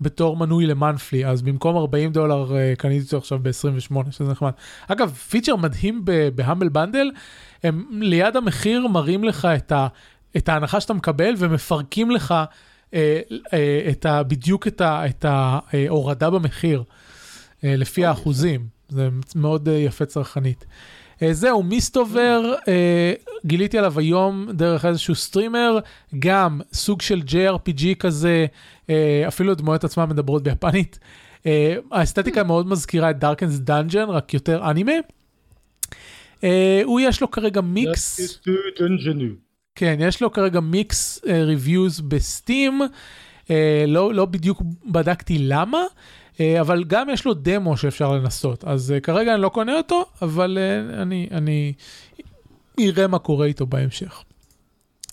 [0.00, 4.50] בתור מנוי למאנפלי, אז במקום 40 דולר קניתי אותו עכשיו ב-28, שזה נחמד.
[4.88, 6.04] אגב, פיצ'ר מדהים
[6.34, 7.10] ב Humble Bundle,
[7.62, 9.86] הם ליד המחיר מראים לך את, ה,
[10.36, 12.34] את ההנחה שאתה מקבל ומפרקים לך
[12.90, 13.54] uh, uh,
[13.90, 17.01] את ה, בדיוק את, ההורדה במחיר, uh,
[17.62, 18.66] לפי האחוזים.
[18.88, 20.64] זה מאוד uh, יפה צרכנית.
[21.16, 22.54] Uh, זהו, Mistover,
[23.46, 25.78] גיליתי עליו היום דרך איזשהו streamer,
[26.18, 28.46] גם סוג של JRPG כזה,
[29.28, 30.98] אפילו הדמויות עצמן מדברות ביפנית.
[31.92, 34.92] האסתטיקה מאוד מזכירה את Darkest Dungeon, רק יותר אנימה.
[36.84, 38.20] הוא יש לו כרגע מיקס,
[39.74, 42.80] כן, יש לו כרגע mixed reviews ב Steam,
[43.86, 45.82] לא, לא בדיוק בדקתי למה.
[46.60, 50.58] אבל גם יש לו דמו שאפשר לנסות, אז כרגע אני לא קונה אותו, אבל
[50.98, 51.72] אני, אני
[52.80, 54.24] אראה מה קורה איתו בהמשך.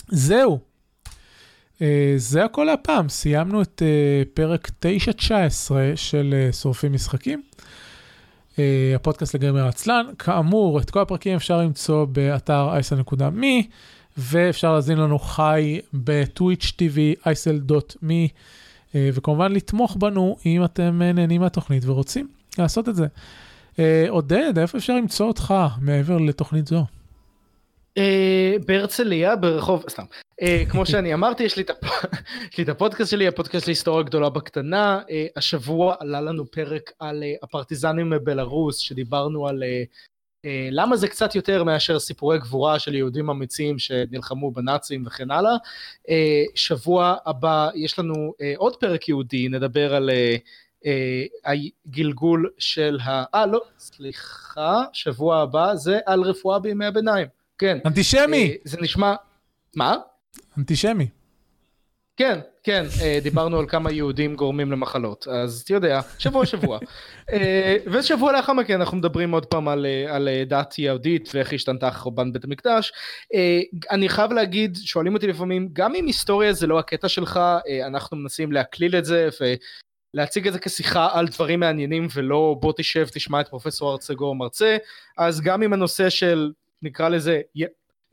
[0.08, 0.60] זהו.
[2.18, 3.82] זה הכל להפעם, סיימנו את
[4.34, 5.32] פרק 9-19
[5.96, 7.42] של שורפים משחקים.
[8.96, 13.46] הפודקאסט לגמר עצלן, כאמור, את כל הפרקים אפשר למצוא באתר isl.me,
[14.18, 18.30] ואפשר להזין לנו חי בטוויץ' TV, isl.me.
[18.96, 22.28] וכמובן לתמוך בנו אם אתם נהנים מהתוכנית ורוצים
[22.58, 23.08] לעשות את זה.
[24.10, 26.86] עודד, איפה אפשר למצוא אותך מעבר לתוכנית זו?
[28.66, 30.04] בהרצליה ברחוב, סתם,
[30.70, 31.64] כמו שאני אמרתי, יש לי
[32.64, 35.02] את הפודקאסט שלי, הפודקאסט להיסטוריה גדולה בקטנה,
[35.36, 39.64] השבוע עלה לנו פרק על הפרטיזנים מבלארוס, שדיברנו על
[40.72, 45.56] למה זה קצת יותר מאשר סיפורי גבורה של יהודים אמיצים שנלחמו בנאצים וכן הלאה.
[46.56, 50.10] שבוע הבא יש לנו עוד פרק יהודי, נדבר על
[51.46, 53.24] הגלגול של ה...
[53.34, 57.28] אה לא, סליחה, שבוע הבא זה על רפואה בימי הביניים.
[57.58, 57.78] כן.
[57.86, 58.58] אנטישמי.
[58.64, 59.16] זה נשמע...
[59.76, 59.96] מה?
[60.58, 61.08] אנטישמי.
[62.20, 62.86] כן, כן,
[63.24, 66.80] דיברנו על כמה יהודים גורמים למחלות, אז אתה יודע, שבוע שבוע.
[67.92, 72.44] ושבוע לאחר מכן אנחנו מדברים עוד פעם על, על דת יהודית ואיך השתנתה חורבן בית
[72.44, 72.92] המקדש.
[73.92, 77.40] אני חייב להגיד, שואלים אותי לפעמים, גם אם היסטוריה זה לא הקטע שלך,
[77.86, 79.30] אנחנו מנסים להקליל את זה
[80.14, 84.78] ולהציג את זה כשיחה על דברים מעניינים ולא בוא תשב תשמע את פרופסור ארצגור מרצה,
[85.18, 86.52] אז גם אם הנושא של
[86.82, 87.42] נקרא לזה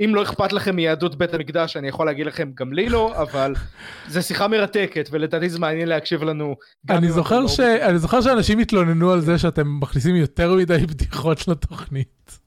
[0.05, 3.55] אם לא אכפת לכם מיהדות בית המקדש, אני יכול להגיד לכם, גם לי לא, אבל
[4.09, 6.57] זה שיחה מרתקת, ולדעתי זה מעניין להקשיב לנו.
[6.90, 7.61] אני זוכר, אתם ש...
[7.61, 12.38] לא- אני זוכר שאנשים התלוננו על זה שאתם מכניסים יותר מדי בדיחות לתוכנית.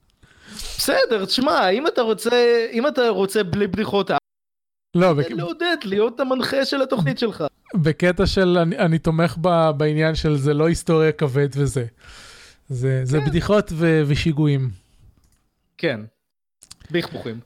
[0.78, 4.12] בסדר, תשמע, אם אתה רוצה, אם אתה רוצה בלי בדיחות,
[4.96, 5.28] לא, בק...
[5.28, 7.44] תן לעודד, להיות המנחה של התוכנית שלך.
[7.76, 9.70] בקטע של אני, אני תומך ב...
[9.78, 11.86] בעניין של זה לא היסטוריה כבד וזה.
[12.70, 13.26] זה, זה כן.
[13.26, 14.02] בדיחות ו...
[14.08, 14.70] ושיגועים.
[15.78, 16.00] כן.
[16.92, 17.40] בכפוכים.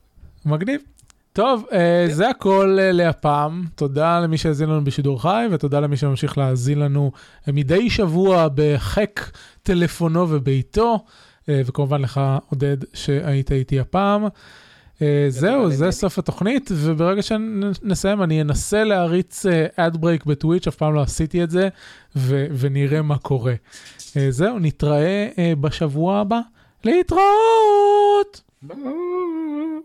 [0.46, 0.80] מגניב.
[1.32, 3.64] טוב, אה, זה הכל אה, להפעם.
[3.74, 7.12] תודה למי שהאזין לנו בשידור חי, ותודה למי שממשיך להאזין לנו
[7.48, 9.30] אה, מדי שבוע בחק
[9.62, 11.04] טלפונו וביתו,
[11.48, 12.20] וכמובן לך,
[12.50, 14.26] עודד, שהיית איתי הפעם.
[15.28, 15.90] זהו, זה.
[15.90, 21.68] סוף התוכנית, וברגע שנסיים אני אנסה להריץ אדברייק בטוויץ', אף פעם לא עשיתי את זה,
[22.58, 23.54] ונראה מה קורה.
[24.28, 26.40] זהו, נתראה אה, בשבוע הבא.
[26.84, 28.40] להתראות!
[28.68, 29.82] Bye.